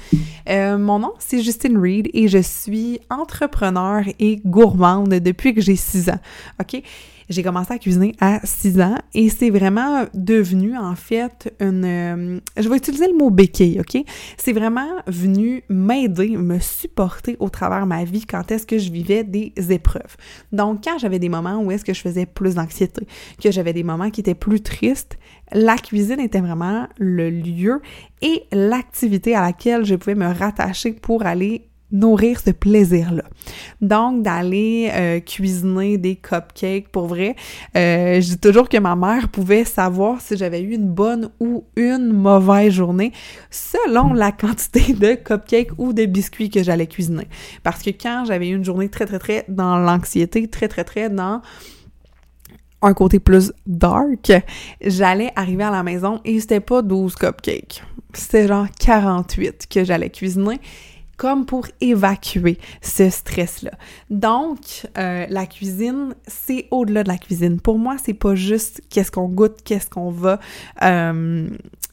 Euh, 0.49 0.77
mon 0.77 0.99
nom, 0.99 1.15
c'est 1.19 1.41
Justine 1.43 1.79
Reed 1.79 2.11
et 2.13 2.29
je 2.29 2.39
suis 2.39 3.01
entrepreneur 3.09 4.03
et 4.19 4.37
gourmande 4.45 5.09
depuis 5.09 5.55
que 5.55 5.63
j'ai 5.63 5.77
six 5.77 6.11
ans. 6.11 6.21
OK? 6.61 6.83
J'ai 7.29 7.43
commencé 7.43 7.73
à 7.73 7.79
cuisiner 7.79 8.15
à 8.21 8.41
6 8.45 8.81
ans 8.81 8.97
et 9.15 9.29
c'est 9.29 9.51
vraiment 9.51 10.05
devenu 10.15 10.77
en 10.77 10.95
fait 10.95 11.53
une... 11.61 11.85
Euh, 11.85 12.41
je 12.57 12.69
vais 12.69 12.77
utiliser 12.77 13.09
le 13.09 13.17
mot 13.17 13.31
béquille, 13.31 13.81
OK? 13.81 14.03
C'est 14.37 14.53
vraiment 14.53 14.89
venu 15.07 15.63
m'aider, 15.69 16.37
me 16.37 16.59
supporter 16.61 17.37
au 17.41 17.49
travers 17.49 17.81
de 17.81 17.87
ma 17.87 18.05
vie 18.05 18.25
quand 18.25 18.51
est-ce 18.53 18.67
que 18.67 18.79
je 18.79 18.93
vivais 18.93 19.25
des 19.25 19.53
épreuves. 19.71 20.17
Donc 20.53 20.85
quand 20.85 20.99
j'avais 20.99 21.19
des 21.19 21.29
moments 21.29 21.59
où 21.59 21.71
est-ce 21.71 21.85
que 21.85 21.95
je 21.95 22.01
faisais 22.01 22.27
plus 22.27 22.55
d'anxiété, 22.55 23.07
que 23.43 23.51
j'avais 23.51 23.73
des 23.73 23.83
moments 23.83 24.11
qui 24.11 24.21
étaient 24.21 24.35
plus 24.35 24.61
tristes, 24.61 25.19
la 25.53 25.77
cuisine 25.77 26.21
était 26.21 26.41
vraiment 26.41 26.87
le 26.99 27.31
lieu 27.31 27.81
et 28.23 28.45
l'activité 28.53 29.35
à 29.35 29.41
laquelle 29.41 29.85
je 29.85 29.95
pouvais 29.95 30.15
me 30.15 30.27
rattacher 30.27 30.93
pour 30.93 31.25
aller 31.25 31.69
nourrir 31.93 32.41
ce 32.41 32.51
plaisir-là. 32.51 33.23
Donc, 33.81 34.23
d'aller 34.23 34.91
euh, 34.93 35.21
cuisiner 35.21 35.99
des 35.99 36.17
cupcakes, 36.17 36.89
pour 36.89 37.07
vrai, 37.07 37.37
euh, 37.77 38.21
je 38.21 38.29
dis 38.29 38.39
toujours 38.39 38.69
que 38.69 38.77
ma 38.79 38.97
mère 38.97 39.29
pouvait 39.29 39.65
savoir 39.65 40.21
si 40.21 40.37
j'avais 40.37 40.61
eu 40.61 40.75
une 40.75 40.89
bonne 40.89 41.31
ou 41.41 41.65
une 41.77 42.13
mauvaise 42.13 42.73
journée 42.73 43.13
selon 43.51 44.13
la 44.13 44.33
quantité 44.33 44.93
de 44.95 45.15
cupcakes 45.15 45.71
ou 45.79 45.93
de 45.93 46.07
biscuits 46.07 46.51
que 46.51 46.63
j'allais 46.63 46.87
cuisiner. 46.87 47.29
Parce 47.63 47.83
que 47.83 47.91
quand 47.91 48.25
j'avais 48.27 48.49
eu 48.49 48.57
une 48.57 48.65
journée 48.65 48.89
très, 48.89 49.07
très, 49.07 49.19
très 49.19 49.45
dans 49.49 49.79
l'anxiété, 49.79 50.49
très, 50.49 50.69
très, 50.69 50.85
très 50.85 51.09
dans 51.09 51.41
un 52.83 52.95
côté 52.95 53.19
plus 53.19 53.53
dark, 53.67 54.33
j'allais 54.81 55.33
arriver 55.35 55.65
à 55.65 55.71
la 55.71 55.83
maison 55.83 56.21
et 56.25 56.39
c'était 56.41 56.61
pas 56.61 56.83
12 56.83 57.15
cupcakes. 57.15 57.83
C'était 58.13 58.49
genre 58.49 58.67
48 58.79 59.67
que 59.69 59.85
j'allais 59.85 60.11
cuisiner 60.11 60.61
comme 61.17 61.47
pour 61.47 61.67
évacuer 61.81 62.59
ce 62.83 63.11
stress-là. 63.11 63.73
Donc, 64.11 64.87
euh, 64.99 65.27
la 65.29 65.47
cuisine, 65.47 66.15
c'est 66.27 66.69
au-delà 66.71 67.03
de 67.03 67.09
la 67.09 67.19
cuisine. 67.19 67.61
Pour 67.61 67.79
moi, 67.79 67.97
c'est 68.03 68.15
pas 68.15 68.35
juste 68.35 68.83
qu'est-ce 68.91 69.11
qu'on 69.11 69.29
goûte, 69.29 69.63
qu'est-ce 69.65 69.89
qu'on 69.89 70.11
va 70.11 70.39
euh, 70.83 71.49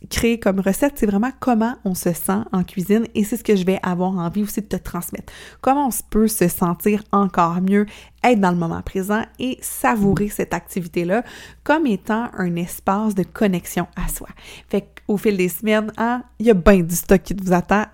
créer 0.10 0.40
comme 0.40 0.60
recette, 0.60 0.94
c'est 0.96 1.06
vraiment 1.06 1.32
comment 1.40 1.76
on 1.86 1.96
se 1.96 2.14
sent 2.14 2.42
en 2.52 2.64
cuisine 2.64 3.06
et 3.16 3.24
c'est 3.24 3.38
ce 3.38 3.44
que 3.44 3.56
je 3.56 3.66
vais 3.66 3.80
avoir 3.84 4.18
envie 4.18 4.44
aussi 4.44 4.62
de 4.62 4.68
te 4.68 4.76
transmettre. 4.76 5.32
Comment 5.62 5.88
on 5.88 5.92
peut 6.10 6.28
se 6.28 6.48
sentir 6.48 7.04
encore 7.12 7.62
mieux, 7.62 7.86
être 8.24 8.40
dans 8.40 8.52
le 8.52 8.58
moment 8.58 8.82
présent 8.82 9.24
et 9.40 9.58
savourer 9.62 10.30
cette 10.30 10.54
activité-là 10.54 11.24
comme 11.64 11.88
étant 11.88 12.30
un 12.38 12.56
espace 12.56 13.16
de 13.16 13.24
connexion 13.24 13.88
à 13.96 14.08
soi. 14.08 14.28
Fait 14.70 14.88
qu'au 15.08 15.18
fil 15.18 15.38
des 15.38 15.50
semaines, 15.50 15.92
hein, 15.98 16.24
il 16.40 16.48
y 16.48 16.52
a 16.52 16.54
bien 16.54 16.82
du 16.82 16.96
stock 16.96 17.22
qui 17.22 17.34
vous 17.34 17.54
attend 17.54 17.86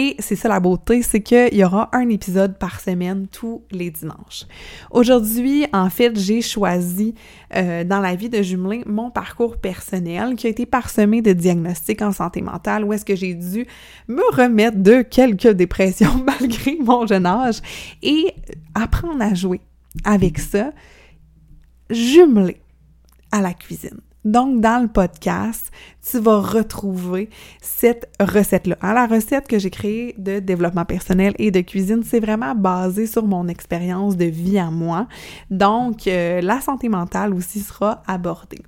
Et 0.00 0.14
c'est 0.20 0.36
ça 0.36 0.46
la 0.46 0.60
beauté, 0.60 1.02
c'est 1.02 1.22
qu'il 1.22 1.56
y 1.56 1.64
aura 1.64 1.88
un 1.92 2.08
épisode 2.08 2.56
par 2.56 2.78
semaine 2.78 3.26
tous 3.26 3.64
les 3.72 3.90
dimanches. 3.90 4.46
Aujourd'hui, 4.92 5.66
en 5.72 5.90
fait, 5.90 6.16
j'ai 6.16 6.40
choisi 6.40 7.16
euh, 7.56 7.82
dans 7.82 7.98
la 7.98 8.14
vie 8.14 8.28
de 8.28 8.40
jumeler 8.40 8.84
mon 8.86 9.10
parcours 9.10 9.56
personnel 9.56 10.36
qui 10.36 10.46
a 10.46 10.50
été 10.50 10.66
parsemé 10.66 11.20
de 11.20 11.32
diagnostics 11.32 12.00
en 12.00 12.12
santé 12.12 12.42
mentale 12.42 12.84
où 12.84 12.92
est-ce 12.92 13.04
que 13.04 13.16
j'ai 13.16 13.34
dû 13.34 13.66
me 14.06 14.22
remettre 14.36 14.78
de 14.78 15.02
quelques 15.02 15.48
dépressions 15.48 16.22
malgré 16.24 16.76
mon 16.76 17.04
jeune 17.04 17.26
âge 17.26 17.56
et 18.00 18.32
apprendre 18.76 19.20
à 19.20 19.34
jouer 19.34 19.60
avec 20.04 20.38
ça, 20.38 20.70
jumeler 21.90 22.60
à 23.32 23.40
la 23.40 23.52
cuisine. 23.52 23.98
Donc, 24.24 24.60
dans 24.60 24.82
le 24.82 24.88
podcast, 24.88 25.70
tu 26.10 26.18
vas 26.18 26.40
retrouver 26.40 27.30
cette 27.62 28.10
recette-là. 28.20 28.76
Hein, 28.82 28.94
la 28.94 29.06
recette 29.06 29.46
que 29.46 29.58
j'ai 29.58 29.70
créée 29.70 30.14
de 30.18 30.40
développement 30.40 30.84
personnel 30.84 31.34
et 31.38 31.50
de 31.50 31.60
cuisine, 31.60 32.02
c'est 32.04 32.20
vraiment 32.20 32.54
basé 32.54 33.06
sur 33.06 33.24
mon 33.26 33.46
expérience 33.48 34.16
de 34.16 34.24
vie 34.24 34.58
à 34.58 34.70
moi. 34.70 35.06
Donc, 35.50 36.06
euh, 36.06 36.40
la 36.40 36.60
santé 36.60 36.88
mentale 36.88 37.32
aussi 37.32 37.60
sera 37.60 38.02
abordée. 38.06 38.62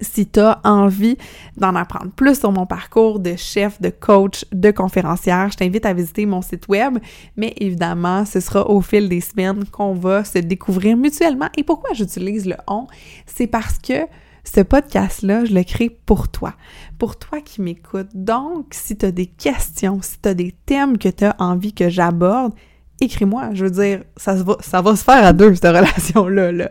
Si 0.00 0.26
tu 0.26 0.40
as 0.40 0.60
envie 0.64 1.16
d'en 1.56 1.74
apprendre 1.74 2.10
plus 2.10 2.40
sur 2.40 2.50
mon 2.50 2.66
parcours 2.66 3.20
de 3.20 3.36
chef, 3.36 3.80
de 3.80 3.90
coach, 3.90 4.44
de 4.52 4.70
conférencière, 4.70 5.50
je 5.52 5.56
t'invite 5.56 5.86
à 5.86 5.92
visiter 5.92 6.26
mon 6.26 6.42
site 6.42 6.68
web, 6.68 6.98
mais 7.36 7.54
évidemment, 7.58 8.24
ce 8.24 8.40
sera 8.40 8.68
au 8.68 8.80
fil 8.80 9.08
des 9.08 9.20
semaines 9.20 9.64
qu'on 9.66 9.94
va 9.94 10.24
se 10.24 10.38
découvrir 10.38 10.96
mutuellement. 10.96 11.48
Et 11.56 11.62
pourquoi 11.62 11.94
j'utilise 11.94 12.46
le 12.46 12.56
on? 12.66 12.88
C'est 13.26 13.46
parce 13.46 13.78
que 13.78 14.06
ce 14.54 14.60
podcast-là, 14.60 15.44
je 15.44 15.54
le 15.54 15.62
crée 15.62 15.90
pour 15.90 16.28
toi, 16.28 16.54
pour 16.98 17.16
toi 17.16 17.40
qui 17.40 17.62
m'écoutes. 17.62 18.10
Donc, 18.14 18.66
si 18.72 18.96
tu 18.96 19.06
as 19.06 19.12
des 19.12 19.26
questions, 19.26 20.00
si 20.02 20.18
tu 20.20 20.28
as 20.28 20.34
des 20.34 20.54
thèmes 20.66 20.98
que 20.98 21.08
tu 21.08 21.24
as 21.24 21.36
envie 21.38 21.72
que 21.72 21.88
j'aborde, 21.88 22.52
écris-moi. 23.00 23.50
Je 23.54 23.64
veux 23.64 23.70
dire, 23.70 24.02
ça, 24.16 24.34
va, 24.34 24.56
ça 24.60 24.82
va 24.82 24.96
se 24.96 25.04
faire 25.04 25.24
à 25.24 25.32
deux, 25.32 25.54
cette 25.54 25.64
relation-là. 25.64 26.52
Là. 26.52 26.70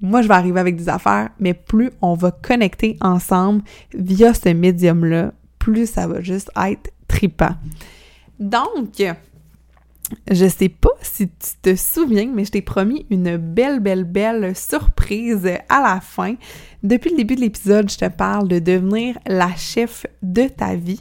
Moi, 0.00 0.22
je 0.22 0.28
vais 0.28 0.34
arriver 0.34 0.60
avec 0.60 0.76
des 0.76 0.88
affaires, 0.88 1.30
mais 1.40 1.54
plus 1.54 1.90
on 2.02 2.14
va 2.14 2.30
connecter 2.30 2.96
ensemble 3.00 3.62
via 3.94 4.34
ce 4.34 4.50
médium-là, 4.50 5.32
plus 5.58 5.86
ça 5.86 6.06
va 6.06 6.20
juste 6.20 6.50
être 6.56 6.92
tripant. 7.08 7.54
Donc, 8.38 9.02
je 10.30 10.46
sais 10.46 10.68
pas 10.68 10.90
si 11.02 11.28
tu 11.28 11.50
te 11.62 11.74
souviens, 11.76 12.30
mais 12.32 12.44
je 12.44 12.52
t'ai 12.52 12.62
promis 12.62 13.06
une 13.10 13.36
belle, 13.36 13.80
belle, 13.80 14.04
belle 14.04 14.54
surprise 14.54 15.46
à 15.68 15.82
la 15.82 16.00
fin. 16.00 16.34
Depuis 16.82 17.10
le 17.10 17.16
début 17.16 17.36
de 17.36 17.40
l'épisode, 17.40 17.90
je 17.90 17.98
te 17.98 18.08
parle 18.08 18.48
de 18.48 18.58
devenir 18.58 19.18
la 19.26 19.54
chef 19.56 20.06
de 20.22 20.46
ta 20.48 20.74
vie. 20.74 21.00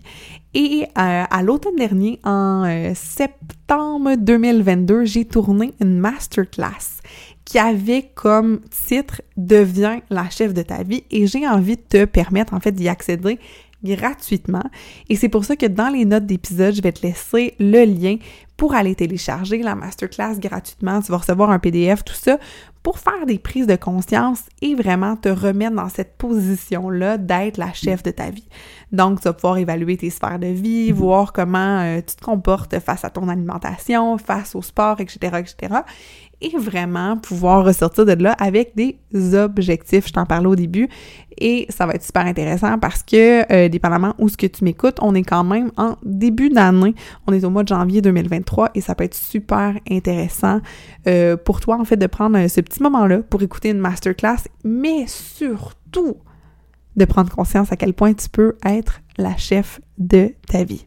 Et 0.54 0.84
euh, 0.84 1.24
à 1.30 1.44
l'automne 1.44 1.76
dernier, 1.76 2.20
en 2.24 2.64
euh, 2.66 2.94
septembre 2.96 4.16
2022, 4.16 5.06
j'ai 5.06 5.26
tourné 5.26 5.74
une 5.82 6.00
masterclass 6.00 7.02
qui 7.44 7.60
avait 7.60 8.10
comme 8.16 8.62
titre 8.88 9.22
Deviens 9.38 10.02
la 10.10 10.30
chef 10.30 10.54
de 10.54 10.62
ta 10.62 10.82
vie 10.84 11.04
et 11.12 11.28
j'ai 11.28 11.48
envie 11.48 11.76
de 11.76 11.82
te 11.82 12.06
permettre 12.06 12.54
en 12.54 12.60
fait 12.60 12.72
d'y 12.72 12.90
accéder 12.90 13.38
gratuitement. 13.86 14.64
Et 15.10 15.16
c'est 15.16 15.30
pour 15.30 15.46
ça 15.46 15.56
que 15.56 15.66
dans 15.66 15.90
les 15.90 16.06
notes 16.06 16.26
d'épisode, 16.26 16.76
je 16.76 16.82
vais 16.82 16.92
te 16.92 17.06
laisser 17.06 17.56
le 17.60 17.86
lien 17.86 18.18
pour 18.58 18.74
aller 18.74 18.96
télécharger 18.96 19.60
la 19.60 19.76
masterclass 19.76 20.40
gratuitement. 20.40 21.02
Tu 21.02 21.12
vas 21.12 21.18
recevoir 21.18 21.50
un 21.50 21.60
PDF, 21.60 22.04
tout 22.04 22.14
ça, 22.14 22.38
pour 22.84 23.00
faire 23.00 23.26
des 23.26 23.40
prises 23.40 23.68
de 23.68 23.76
conscience 23.76 24.44
et 24.62 24.76
vraiment 24.76 25.16
te 25.16 25.28
remettre 25.28 25.76
dans 25.76 25.90
cette 25.90 26.18
position-là 26.18 27.18
d'être 27.18 27.58
la 27.58 27.74
chef 27.74 28.04
de 28.04 28.12
ta 28.12 28.30
vie. 28.30 28.48
Donc, 28.92 29.20
tu 29.20 29.24
vas 29.26 29.34
pouvoir 29.34 29.58
évaluer 29.58 29.98
tes 29.98 30.10
sphères 30.10 30.40
de 30.40 30.48
vie, 30.48 30.92
voir 30.92 31.34
comment 31.34 31.80
euh, 31.80 31.98
tu 31.98 32.16
te 32.16 32.24
comportes 32.24 32.80
face 32.80 33.04
à 33.04 33.10
ton 33.10 33.28
alimentation, 33.28 34.18
face 34.18 34.56
au 34.56 34.62
sport, 34.62 35.02
etc., 35.02 35.40
etc 35.40 35.82
et 36.42 36.58
vraiment 36.58 37.18
pouvoir 37.18 37.66
ressortir 37.66 38.06
de 38.06 38.14
là 38.14 38.34
avec 38.34 38.76
des 38.76 38.98
objectifs. 39.34 40.08
Je 40.08 40.14
t'en 40.14 40.26
parlais 40.26 40.48
au 40.48 40.56
début 40.56 40.90
et 41.38 41.66
ça 41.70 41.86
va 41.86 41.94
être 41.94 42.04
super 42.04 42.26
intéressant 42.26 42.78
parce 42.80 43.04
que, 43.04 43.52
euh, 43.52 43.70
dépendamment 43.70 44.14
où 44.20 44.30
ce 44.30 44.38
que 44.38 44.48
tu 44.48 44.64
m'écoutes, 44.64 44.98
on 45.02 45.16
est 45.16 45.24
quand 45.24 45.44
même 45.44 45.72
en 45.78 45.96
début 46.04 46.50
d'année. 46.50 46.96
On 47.28 47.34
est 47.34 47.44
au 47.44 47.50
mois 47.50 47.64
de 47.64 47.70
janvier 47.70 48.02
2023 48.02 48.72
et 48.76 48.82
ça 48.82 48.96
peut 48.96 49.04
être 49.04 49.16
super 49.16 49.76
intéressant 49.90 50.62
euh, 51.08 51.38
pour 51.38 51.60
toi, 51.60 51.78
en 51.80 51.86
fait, 51.86 51.98
de 51.98 52.08
prendre 52.08 52.48
ce 52.48 52.62
petit 52.62 52.82
moment-là 52.84 53.20
pour 53.30 53.42
écouter 53.42 53.70
une 53.70 53.80
masterclass, 53.80 54.48
mais 54.64 55.06
surtout 55.08 56.18
de 56.96 57.06
prendre 57.06 57.30
conscience 57.30 57.72
à 57.72 57.76
quel 57.76 57.94
point 57.94 58.14
tu 58.14 58.30
peux 58.30 58.56
être 58.66 59.02
la 59.18 59.36
chef 59.36 59.82
de 59.98 60.34
ta 60.48 60.64
vie. 60.64 60.86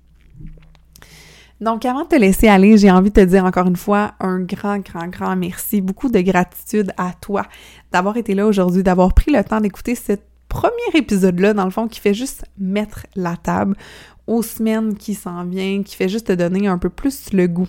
Donc, 1.61 1.85
avant 1.85 2.05
de 2.05 2.09
te 2.09 2.17
laisser 2.17 2.47
aller, 2.47 2.79
j'ai 2.79 2.91
envie 2.91 3.11
de 3.11 3.15
te 3.15 3.25
dire 3.25 3.45
encore 3.45 3.67
une 3.67 3.77
fois 3.77 4.13
un 4.21 4.41
grand, 4.41 4.79
grand, 4.79 5.09
grand 5.09 5.35
merci. 5.35 5.81
Beaucoup 5.81 6.09
de 6.09 6.21
gratitude 6.21 6.93
à 6.97 7.13
toi 7.21 7.45
d'avoir 7.91 8.17
été 8.17 8.35
là 8.35 8.47
aujourd'hui, 8.47 8.83
d'avoir 8.83 9.13
pris 9.13 9.33
le 9.33 9.43
temps 9.43 9.61
d'écouter 9.61 9.97
ce 9.97 10.13
premier 10.49 10.71
épisode-là, 10.95 11.55
dans 11.55 11.65
le 11.65 11.71
fond, 11.71 11.89
qui 11.89 12.01
fait 12.01 12.15
juste 12.15 12.45
mettre 12.59 13.07
la 13.17 13.37
table 13.37 13.77
aux 14.29 14.43
semaines 14.43 14.95
qui 14.95 15.15
s'en 15.15 15.45
viennent, 15.45 15.83
qui 15.83 15.97
fait 15.97 16.09
juste 16.09 16.27
te 16.27 16.33
donner 16.33 16.69
un 16.69 16.79
peu 16.79 16.91
plus 16.91 17.33
le 17.33 17.49
goût. 17.49 17.67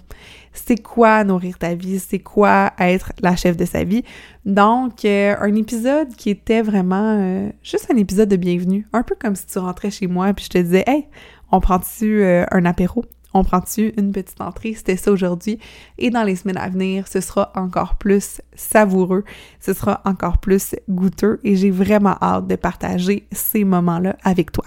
C'est 0.51 0.81
quoi 0.81 1.23
nourrir 1.23 1.57
ta 1.57 1.73
vie? 1.73 1.99
C'est 1.99 2.19
quoi 2.19 2.73
être 2.77 3.13
la 3.21 3.35
chef 3.35 3.55
de 3.55 3.65
sa 3.65 3.85
vie? 3.85 4.03
Donc, 4.45 5.05
euh, 5.05 5.35
un 5.39 5.55
épisode 5.55 6.09
qui 6.15 6.29
était 6.29 6.61
vraiment 6.61 7.17
euh, 7.17 7.49
juste 7.63 7.87
un 7.91 7.97
épisode 7.97 8.29
de 8.29 8.35
bienvenue. 8.35 8.85
Un 8.91 9.03
peu 9.03 9.15
comme 9.19 9.35
si 9.35 9.47
tu 9.47 9.57
rentrais 9.57 9.89
chez 9.89 10.07
moi 10.07 10.33
puis 10.33 10.45
je 10.45 10.49
te 10.49 10.57
disais, 10.57 10.83
hey, 10.85 11.07
on 11.51 11.61
prend-tu 11.61 12.23
euh, 12.23 12.45
un 12.51 12.65
apéro? 12.65 13.05
On 13.33 13.43
prend-tu 13.43 13.93
une 13.97 14.11
petite 14.11 14.41
entrée? 14.41 14.73
C'était 14.73 14.97
ça 14.97 15.11
aujourd'hui. 15.11 15.59
Et 15.97 16.09
dans 16.09 16.23
les 16.23 16.35
semaines 16.35 16.57
à 16.57 16.69
venir, 16.69 17.07
ce 17.07 17.21
sera 17.21 17.51
encore 17.55 17.95
plus 17.95 18.41
savoureux, 18.55 19.23
ce 19.59 19.73
sera 19.73 20.01
encore 20.05 20.39
plus 20.39 20.75
goûteux 20.89 21.39
et 21.43 21.55
j'ai 21.55 21.71
vraiment 21.71 22.15
hâte 22.21 22.47
de 22.47 22.55
partager 22.55 23.27
ces 23.31 23.63
moments-là 23.63 24.17
avec 24.23 24.51
toi. 24.51 24.65